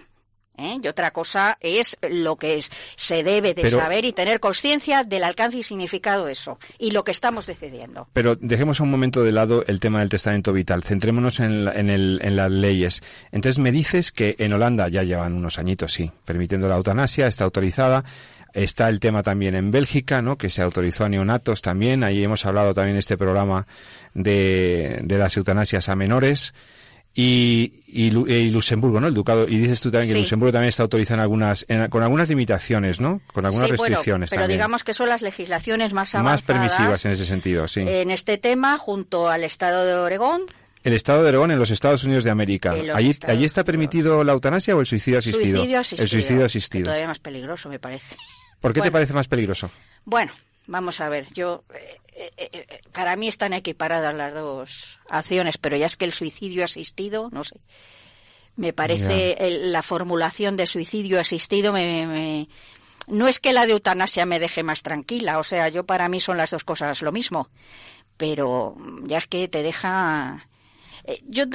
[0.59, 0.79] ¿eh?
[0.81, 5.23] Y otra cosa es lo que es, se debe de saber y tener conciencia del
[5.23, 8.07] alcance y significado de eso y lo que estamos decidiendo.
[8.13, 10.83] Pero dejemos un momento de lado el tema del testamento vital.
[10.83, 13.01] Centrémonos en, en las leyes.
[13.31, 17.43] Entonces me dices que en Holanda ya llevan unos añitos, sí, permitiendo la eutanasia, está
[17.43, 18.03] autorizada.
[18.53, 20.37] Está el tema también en Bélgica, ¿no?
[20.37, 22.03] que se autorizó a neonatos también.
[22.03, 23.67] Ahí hemos hablado también en este programa
[24.13, 26.53] de, de las eutanasias a menores.
[27.13, 28.11] Y, y,
[28.51, 29.07] Luxemburgo, ¿no?
[29.07, 29.47] El ducado.
[29.47, 33.21] Y dices tú también que Luxemburgo también está autorizado algunas, con algunas limitaciones, ¿no?
[33.33, 36.41] Con algunas restricciones pero digamos que son las legislaciones más avanzadas.
[36.41, 37.81] Más permisivas en ese sentido, sí.
[37.81, 40.43] En este tema, junto al Estado de Oregón,
[40.83, 42.71] el Estado de Oregón en los Estados Unidos de América.
[42.71, 45.57] ¿Allí, ¿Allí, está permitido la eutanasia o el suicidio asistido?
[45.57, 46.03] Suicidio asistido.
[46.03, 46.85] El suicidio asistido.
[46.85, 48.15] todavía más peligroso, me parece.
[48.61, 49.69] ¿Por qué te parece más peligroso?
[50.05, 50.31] Bueno,
[50.69, 51.27] vamos a ver.
[51.33, 56.05] Yo eh, eh, eh, para mí están equiparadas las dos acciones, pero ya es que
[56.05, 57.59] el suicidio asistido, no sé.
[58.55, 62.49] Me parece la formulación de suicidio asistido me,
[63.07, 66.19] no es que la de eutanasia me deje más tranquila, o sea, yo para mí
[66.19, 67.47] son las dos cosas lo mismo,
[68.17, 70.45] pero ya es que te deja
[71.05, 71.45] eh, yo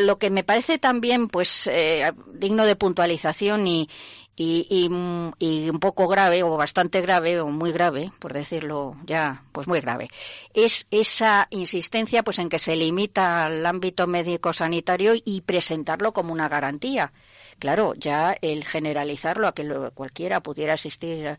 [0.00, 1.68] lo que me parece también pues
[2.32, 3.90] digno de puntualización y,
[4.38, 9.80] y, un poco grave o bastante grave o muy grave, por decirlo ya, pues muy
[9.80, 10.08] grave,
[10.54, 16.32] es esa insistencia pues en que se limita al ámbito médico sanitario y presentarlo como
[16.32, 17.12] una garantía.
[17.58, 21.36] Claro, ya el generalizarlo a que cualquiera pudiera asistir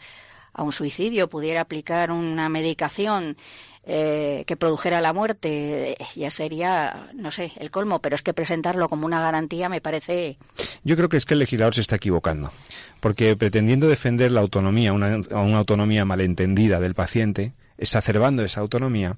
[0.53, 3.37] a un suicidio, pudiera aplicar una medicación
[3.83, 8.89] eh, que produjera la muerte, ya sería, no sé, el colmo, pero es que presentarlo
[8.89, 10.37] como una garantía me parece.
[10.83, 12.51] Yo creo que es que el legislador se está equivocando,
[12.99, 19.17] porque pretendiendo defender la autonomía, una, una autonomía malentendida del paciente, exacerbando esa autonomía,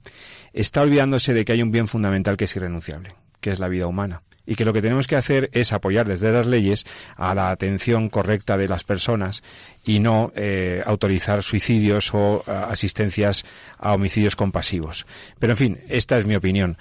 [0.53, 3.09] está olvidándose de que hay un bien fundamental que es irrenunciable,
[3.41, 6.31] que es la vida humana y que lo que tenemos que hacer es apoyar desde
[6.31, 6.85] las leyes
[7.15, 9.43] a la atención correcta de las personas
[9.85, 13.45] y no eh, autorizar suicidios o eh, asistencias
[13.77, 15.05] a homicidios compasivos.
[15.39, 16.77] Pero en fin, esta es mi opinión.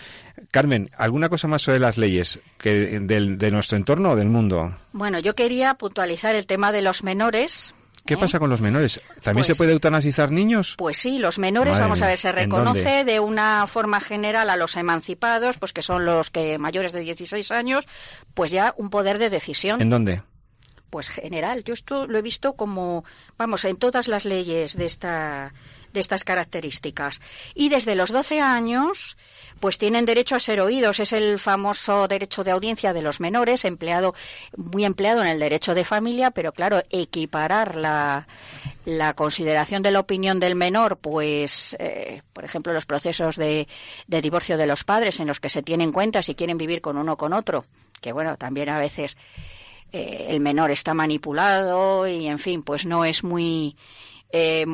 [0.51, 4.77] Carmen, ¿alguna cosa más sobre las leyes que de nuestro entorno o del mundo?
[4.93, 7.75] Bueno, yo quería puntualizar el tema de los menores
[8.17, 9.01] ¿Qué pasa con los menores?
[9.23, 10.75] ¿También se pues puede eutanasizar niños?
[10.77, 14.77] Pues sí, los menores, vamos a ver, se reconoce de una forma general a los
[14.77, 17.87] emancipados, pues que son los que mayores de 16 años,
[18.35, 19.81] pues ya un poder de decisión.
[19.81, 20.23] ¿En dónde?
[20.91, 21.63] Pues general.
[21.63, 23.05] Yo esto lo he visto como,
[23.39, 25.53] vamos, en todas las leyes de esta
[25.93, 27.21] de estas características.
[27.55, 29.17] Y desde los 12 años,
[29.61, 31.01] pues tienen derecho a ser oídos.
[31.01, 34.15] Es el famoso derecho de audiencia de los menores, empleado,
[34.57, 38.27] muy empleado en el derecho de familia, pero claro, equiparar la,
[38.85, 43.69] la consideración de la opinión del menor, pues, eh, por ejemplo, los procesos de,
[44.07, 46.97] de divorcio de los padres en los que se tienen cuenta si quieren vivir con
[46.97, 47.65] uno o con otro,
[48.01, 49.17] que bueno, también a veces
[49.93, 53.77] eh, el menor está manipulado y, en fin, pues no es muy
[54.33, 54.65] eh,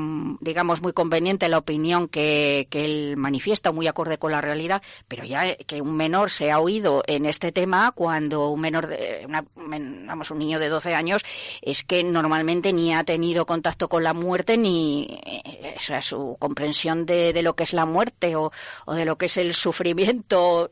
[0.40, 5.24] digamos, muy conveniente la opinión que, que él manifiesta, muy acorde con la realidad, pero
[5.24, 9.44] ya que un menor se ha oído en este tema cuando un menor, de, una,
[9.54, 11.22] vamos, un niño de 12 años,
[11.62, 16.36] es que normalmente ni ha tenido contacto con la muerte ni eh, o sea, su
[16.38, 18.52] comprensión de, de, lo que es la muerte o,
[18.86, 20.68] o de lo que es el sufrimiento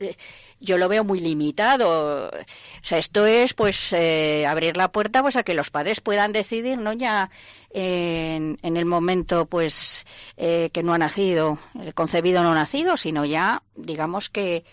[0.64, 2.28] yo lo veo muy limitado.
[2.28, 2.44] O
[2.82, 6.78] sea, esto es pues eh, abrir la puerta pues a que los padres puedan decidir,
[6.78, 7.30] no ya
[7.70, 10.06] en, el momento pues
[10.36, 14.64] eh, que no ha nacido, el concebido no nacido, sino ya digamos que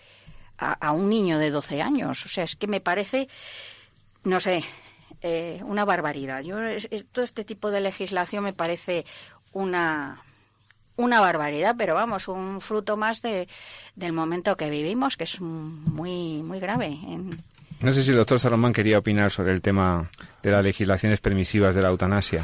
[0.58, 2.26] a, un niño de 12 años.
[2.26, 3.28] O sea, es que me parece,
[4.24, 4.64] no sé,
[5.22, 6.42] eh, una barbaridad.
[6.42, 6.58] Yo
[7.12, 9.06] todo este tipo de legislación me parece
[9.54, 10.22] una
[11.04, 13.48] una barbaridad, pero vamos, un fruto más de,
[13.96, 16.98] del momento que vivimos, que es muy, muy grave.
[17.82, 20.10] No sé si el doctor Salomán quería opinar sobre el tema
[20.44, 22.44] de las legislaciones permisivas de la eutanasia.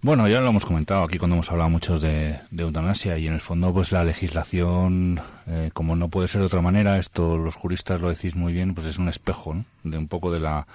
[0.00, 3.40] Bueno, ya lo hemos comentado aquí cuando hemos hablado mucho de, eutanasia y en el
[3.40, 8.00] fondo pues la legislación, eh, como no puede ser de otra manera, esto los juristas
[8.00, 10.68] lo decís muy bien, pues es un espejo de un poco de la,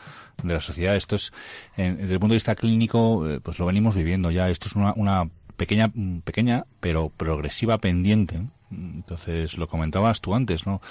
[0.44, 0.96] de la sociedad.
[0.98, 1.32] Esto es,
[1.78, 4.50] desde el punto de vista clínico, eh, pues lo venimos viviendo ya.
[4.50, 5.92] Esto es una, una pequeña,
[6.24, 8.42] pequeña pero progresiva pendiente.
[8.72, 10.82] Entonces, lo comentabas tú antes, ¿no?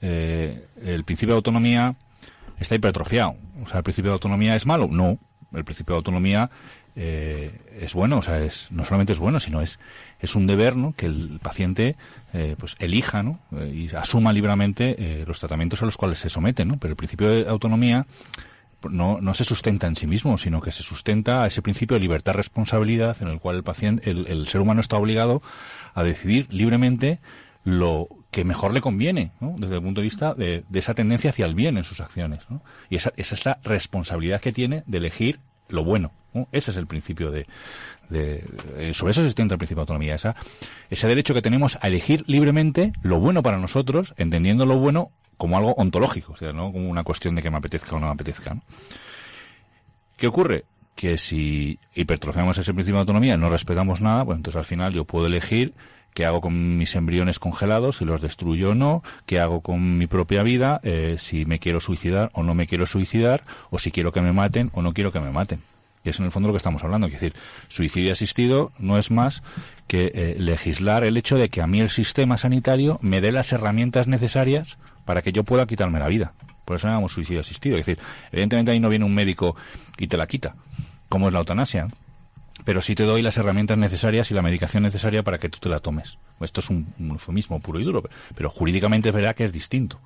[0.00, 1.96] Eh, el principio de autonomía
[2.58, 3.36] está hipertrofiado.
[3.62, 4.88] O sea, ¿el principio de autonomía es malo?
[4.88, 5.18] No.
[5.52, 6.50] El principio de autonomía
[6.96, 9.78] eh, es bueno, o sea, es, no solamente es bueno, sino es,
[10.20, 10.94] es un deber, ¿no?
[10.94, 11.96] Que el paciente,
[12.32, 13.38] eh, pues, elija, ¿no?
[13.72, 16.76] y asuma libremente los tratamientos a los cuales se somete, ¿no?
[16.78, 18.06] Pero el principio de autonomía
[18.90, 22.00] no, no se sustenta en sí mismo, sino que se sustenta a ese principio de
[22.00, 25.42] libertad-responsabilidad en el cual el paciente, el, ser humano está obligado
[25.94, 27.20] a decidir libremente
[27.64, 31.54] lo que mejor le conviene, desde el punto de vista de, esa tendencia hacia el
[31.54, 32.40] bien en sus acciones.
[32.90, 36.12] Y esa, esa, es la responsabilidad que tiene de elegir lo bueno.
[36.50, 37.46] Ese es el principio de,
[38.12, 40.34] eh, sobre eso se sustenta el principio de autonomía, esa,
[40.90, 45.56] ese derecho que tenemos a elegir libremente lo bueno para nosotros, entendiendo lo bueno como
[45.56, 48.12] algo ontológico, o sea, no como una cuestión de que me apetezca o no me
[48.12, 48.56] apetezca.
[50.16, 50.64] ¿Qué ocurre?
[50.94, 55.04] Que si hipertrofiamos ese principio de autonomía, no respetamos nada, pues entonces al final yo
[55.04, 55.74] puedo elegir
[56.14, 60.06] qué hago con mis embriones congelados, si los destruyo o no, qué hago con mi
[60.06, 64.12] propia vida, eh, si me quiero suicidar o no me quiero suicidar, o si quiero
[64.12, 65.60] que me maten o no quiero que me maten.
[66.04, 67.06] Y es en el fondo lo que estamos hablando.
[67.06, 67.34] Es decir,
[67.68, 69.42] suicidio asistido no es más
[69.86, 73.52] que eh, legislar el hecho de que a mí el sistema sanitario me dé las
[73.52, 76.32] herramientas necesarias para que yo pueda quitarme la vida.
[76.64, 77.76] Por eso llamamos suicidio asistido.
[77.76, 78.02] Es decir,
[78.32, 79.56] evidentemente ahí no viene un médico
[79.98, 80.54] y te la quita,
[81.08, 81.88] como es la eutanasia.
[82.64, 85.68] Pero sí te doy las herramientas necesarias y la medicación necesaria para que tú te
[85.68, 86.16] la tomes.
[86.40, 88.02] Esto es un, un eufemismo puro y duro,
[88.34, 90.00] pero jurídicamente es verdad que es distinto.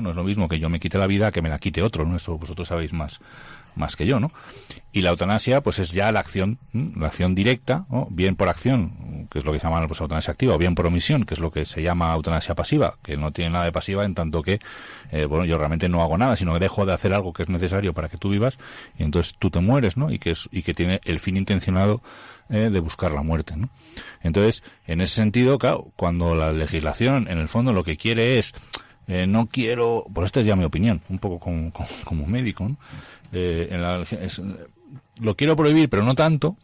[0.00, 0.10] ¿no?
[0.10, 2.16] es lo mismo que yo me quite la vida que me la quite otro, ¿no?
[2.16, 3.20] Esto vosotros sabéis más,
[3.74, 4.32] más que yo, ¿no?
[4.94, 9.38] Y la eutanasia, pues es ya la acción, la acción directa, bien por acción, que
[9.38, 11.50] es lo que se llama pues, eutanasia activa, o bien por omisión, que es lo
[11.50, 14.60] que se llama eutanasia pasiva, que no tiene nada de pasiva en tanto que,
[15.10, 17.48] eh, bueno, yo realmente no hago nada, sino que dejo de hacer algo que es
[17.48, 18.58] necesario para que tú vivas,
[18.98, 20.12] y entonces tú te mueres, ¿no?
[20.12, 22.02] Y que, es, y que tiene el fin intencionado
[22.50, 23.70] eh, de buscar la muerte, ¿no?
[24.20, 28.52] Entonces, en ese sentido, claro, cuando la legislación, en el fondo, lo que quiere es
[29.12, 31.70] eh, no quiero, por esta es ya mi opinión, un poco como,
[32.04, 32.70] como, médico.
[33.30, 33.68] Eh,
[35.20, 36.56] lo quiero prohibir, pero no tanto,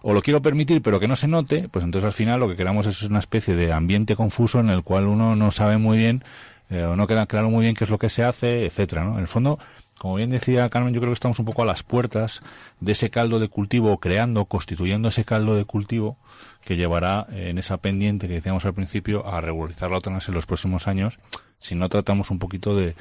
[0.00, 2.56] o lo quiero permitir, pero que no se note, pues entonces al final lo que
[2.56, 6.24] queramos es una especie de ambiente confuso en el cual uno no sabe muy bien,
[6.70, 9.16] eh, o no queda claro muy bien qué es lo que se hace, etcétera, ¿no?
[9.16, 9.58] En el fondo,
[9.98, 12.42] como bien decía Carmen, yo creo que estamos un poco a las puertas
[12.80, 16.18] de ese caldo de cultivo, creando, constituyendo ese caldo de cultivo
[16.64, 20.46] que llevará en esa pendiente que decíamos al principio a regularizar la eutanasia en los
[20.46, 21.18] próximos años,
[21.58, 22.94] si no tratamos un poquito de,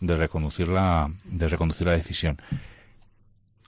[0.00, 2.40] de reconducir la, de reconducir la decisión.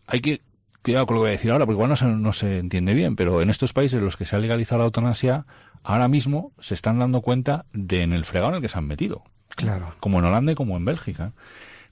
[0.06, 0.42] Hay que
[0.82, 2.94] cuidado con lo que voy a decir ahora, porque igual no se, no se entiende
[2.94, 5.46] bien, pero en estos países en los que se ha legalizado la eutanasia,
[5.82, 8.86] ahora mismo se están dando cuenta de en el fregado en el que se han
[8.86, 9.24] metido.
[9.56, 9.94] Claro.
[9.98, 11.32] Como en Holanda y como en Bélgica.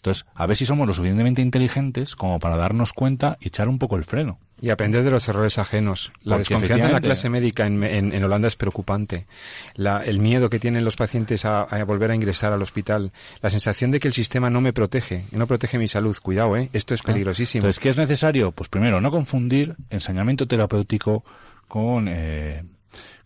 [0.05, 3.79] Entonces, a ver si somos lo suficientemente inteligentes como para darnos cuenta y echar un
[3.79, 4.39] poco el freno.
[4.61, 6.13] Y aprender de los errores ajenos.
[6.23, 9.27] La desconfianza en la clase médica en, en, Holanda es preocupante.
[9.75, 13.13] La, el miedo que tienen los pacientes a, volver a ingresar al hospital.
[13.41, 16.15] La sensación de que el sistema no me protege, no protege mi salud.
[16.23, 16.69] Cuidado, ¿eh?
[16.75, 17.61] Esto es peligrosísimo.
[17.61, 18.53] Entonces, ¿qué es necesario?
[18.53, 21.25] Pues primero, no confundir ensañamiento terapéutico
[21.67, 22.63] con eh,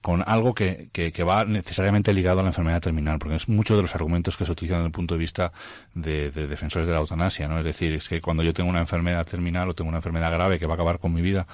[0.01, 3.83] con algo que, que, va necesariamente ligado a la enfermedad terminal, porque es muchos de
[3.83, 5.53] los argumentos que se utilizan desde el punto de vista
[5.95, 7.59] de, defensores de la eutanasia, ¿no?
[7.59, 10.59] Es decir, es que cuando yo tengo una enfermedad terminal o tengo una enfermedad grave
[10.59, 11.47] que va a acabar con mi vida,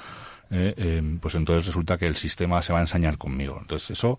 [0.50, 3.58] eh, eh, pues entonces resulta que el sistema se va a ensañar conmigo.
[3.60, 4.18] Entonces eso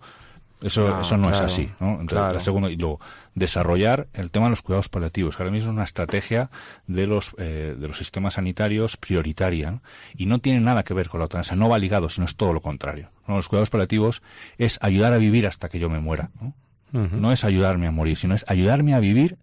[0.62, 2.00] eso no, eso no es así, ¿no?
[2.00, 3.00] Entonces, la segunda, y luego,
[3.34, 6.50] desarrollar el tema de los cuidados paliativos, que ahora mismo es una estrategia
[6.86, 9.80] de los, eh, de los sistemas sanitarios prioritaria,
[10.16, 12.52] y no tiene nada que ver con la eutanasia, no va ligado, sino es todo
[12.52, 13.10] lo contrario.
[13.28, 14.22] Los cuidados paliativos
[14.56, 16.54] es ayudar a vivir hasta que yo me muera, ¿no?
[16.92, 19.36] No es ayudarme a morir, sino es ayudarme a vivir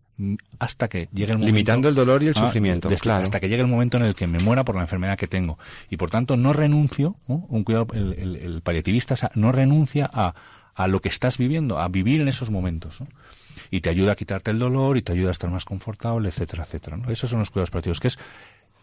[0.60, 3.24] hasta que llegue el momento limitando el dolor y el ah, sufrimiento claro.
[3.24, 5.58] hasta que llegue el momento en el que me muera por la enfermedad que tengo
[5.90, 10.36] y por tanto no renuncio un cuidado el, el paliativista no renuncia a
[10.76, 13.00] a lo que estás viviendo, a vivir en esos momentos.
[13.70, 16.64] Y te ayuda a quitarte el dolor y te ayuda a estar más confortable, etcétera,
[16.64, 16.98] etcétera.
[16.98, 17.10] ¿no?
[17.12, 18.20] Esos son los cuidados prácticos, que es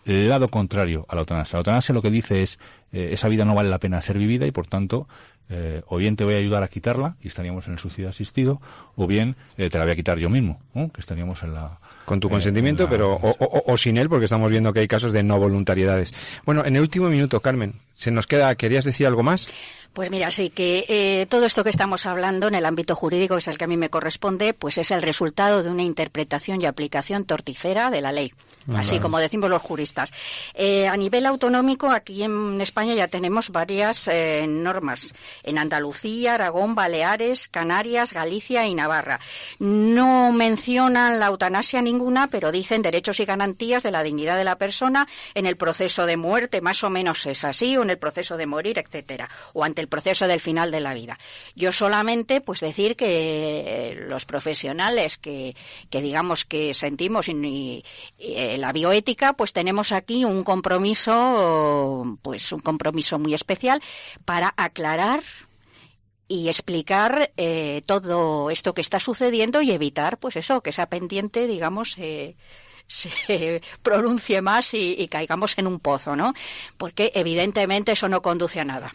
[0.04, 1.56] el lado contrario a la eutanasia.
[1.56, 2.58] La eutanasia lo que dice es,
[2.92, 5.06] eh, esa vida no vale la pena ser vivida y por tanto,
[5.48, 8.60] eh, o bien te voy a ayudar a quitarla y estaríamos en el suicidio asistido,
[8.96, 11.78] o bien eh, te la voy a quitar yo mismo, que estaríamos en la...
[12.04, 15.22] Con tu consentimiento, pero o, o, sin él, porque estamos viendo que hay casos de
[15.22, 16.12] no voluntariedades.
[16.44, 19.48] Bueno, en el último minuto, Carmen, se nos queda, ¿querías decir algo más?
[19.92, 23.40] Pues mira, sí que eh, todo esto que estamos hablando en el ámbito jurídico, que
[23.40, 26.66] es el que a mí me corresponde, pues es el resultado de una interpretación y
[26.66, 28.32] aplicación torticera de la ley,
[28.76, 30.12] así como decimos los juristas.
[30.54, 35.12] Eh, a nivel autonómico, aquí en España ya tenemos varias eh, normas,
[35.42, 39.18] en Andalucía, Aragón, Baleares, Canarias, Galicia y Navarra.
[39.58, 44.56] No mencionan la eutanasia ninguna, pero dicen derechos y garantías de la dignidad de la
[44.56, 48.36] persona en el proceso de muerte, más o menos es así, o en el proceso
[48.36, 51.18] de morir, etcétera, o ante el proceso del final de la vida.
[51.54, 55.56] Yo solamente, pues decir que los profesionales que,
[55.90, 63.18] que digamos que sentimos eh, la bioética, pues tenemos aquí un compromiso, pues un compromiso
[63.18, 63.82] muy especial
[64.24, 65.22] para aclarar
[66.30, 71.48] y explicar eh, todo esto que está sucediendo y evitar, pues eso, que esa pendiente,
[71.48, 72.36] digamos, eh,
[72.86, 76.32] se pronuncie más y, y, caigamos en un pozo, ¿no?
[76.76, 78.94] Porque evidentemente eso no conduce a nada.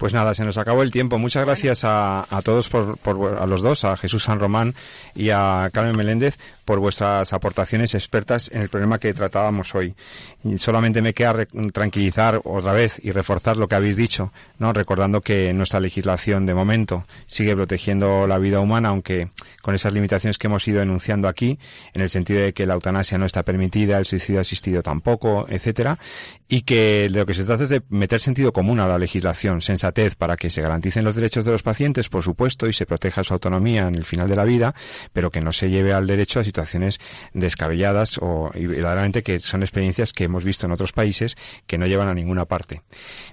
[0.00, 1.18] Pues nada, se nos acabó el tiempo.
[1.18, 4.72] Muchas gracias a, a todos, por, por, a los dos, a Jesús San Román
[5.14, 9.94] y a Carmen Meléndez, por vuestras aportaciones expertas en el problema que tratábamos hoy.
[10.42, 11.44] Y solamente me queda
[11.74, 14.72] tranquilizar otra vez y reforzar lo que habéis dicho, ¿no?
[14.72, 19.28] Recordando que nuestra legislación de momento sigue protegiendo la vida humana, aunque
[19.60, 21.58] con esas limitaciones que hemos ido enunciando aquí,
[21.92, 25.98] en el sentido de que la eutanasia no está permitida, el suicidio asistido tampoco, etcétera,
[26.48, 29.60] y que de lo que se trata es de meter sentido común a la legislación,
[29.60, 33.24] sensatez para que se garanticen los derechos de los pacientes, por supuesto, y se proteja
[33.24, 34.74] su autonomía en el final de la vida,
[35.12, 36.98] pero que no se lleve al derecho a situaciones
[37.32, 41.36] descabelladas o y verdaderamente que son experiencias que hemos visto en otros países
[41.66, 42.82] que no llevan a ninguna parte.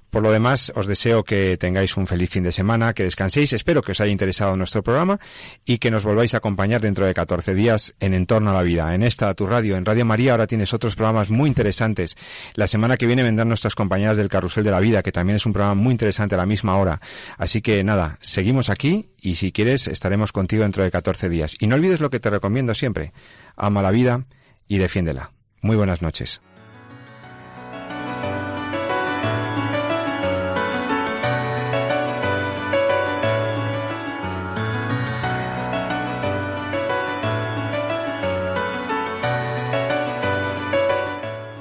[0.10, 3.82] Por lo demás, os deseo que tengáis un feliz fin de semana, que descanséis, espero
[3.82, 5.20] que os haya interesado nuestro programa
[5.66, 8.96] y que nos volváis a acompañar dentro de 14 días en Entorno a la Vida.
[8.96, 12.16] En esta, tu radio, en Radio María, ahora tienes otros programas muy interesantes.
[12.54, 15.46] La semana que viene vendrán nuestras compañeras del Carrusel de la Vida, que también es
[15.46, 17.00] un programa muy interesante misma hora.
[17.38, 21.56] Así que nada, seguimos aquí y si quieres estaremos contigo dentro de 14 días.
[21.60, 23.14] Y no olvides lo que te recomiendo siempre.
[23.56, 24.26] Ama la vida
[24.68, 25.32] y defiéndela.
[25.62, 26.42] Muy buenas noches.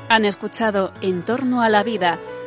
[0.09, 2.19] Han escuchado En torno a la vida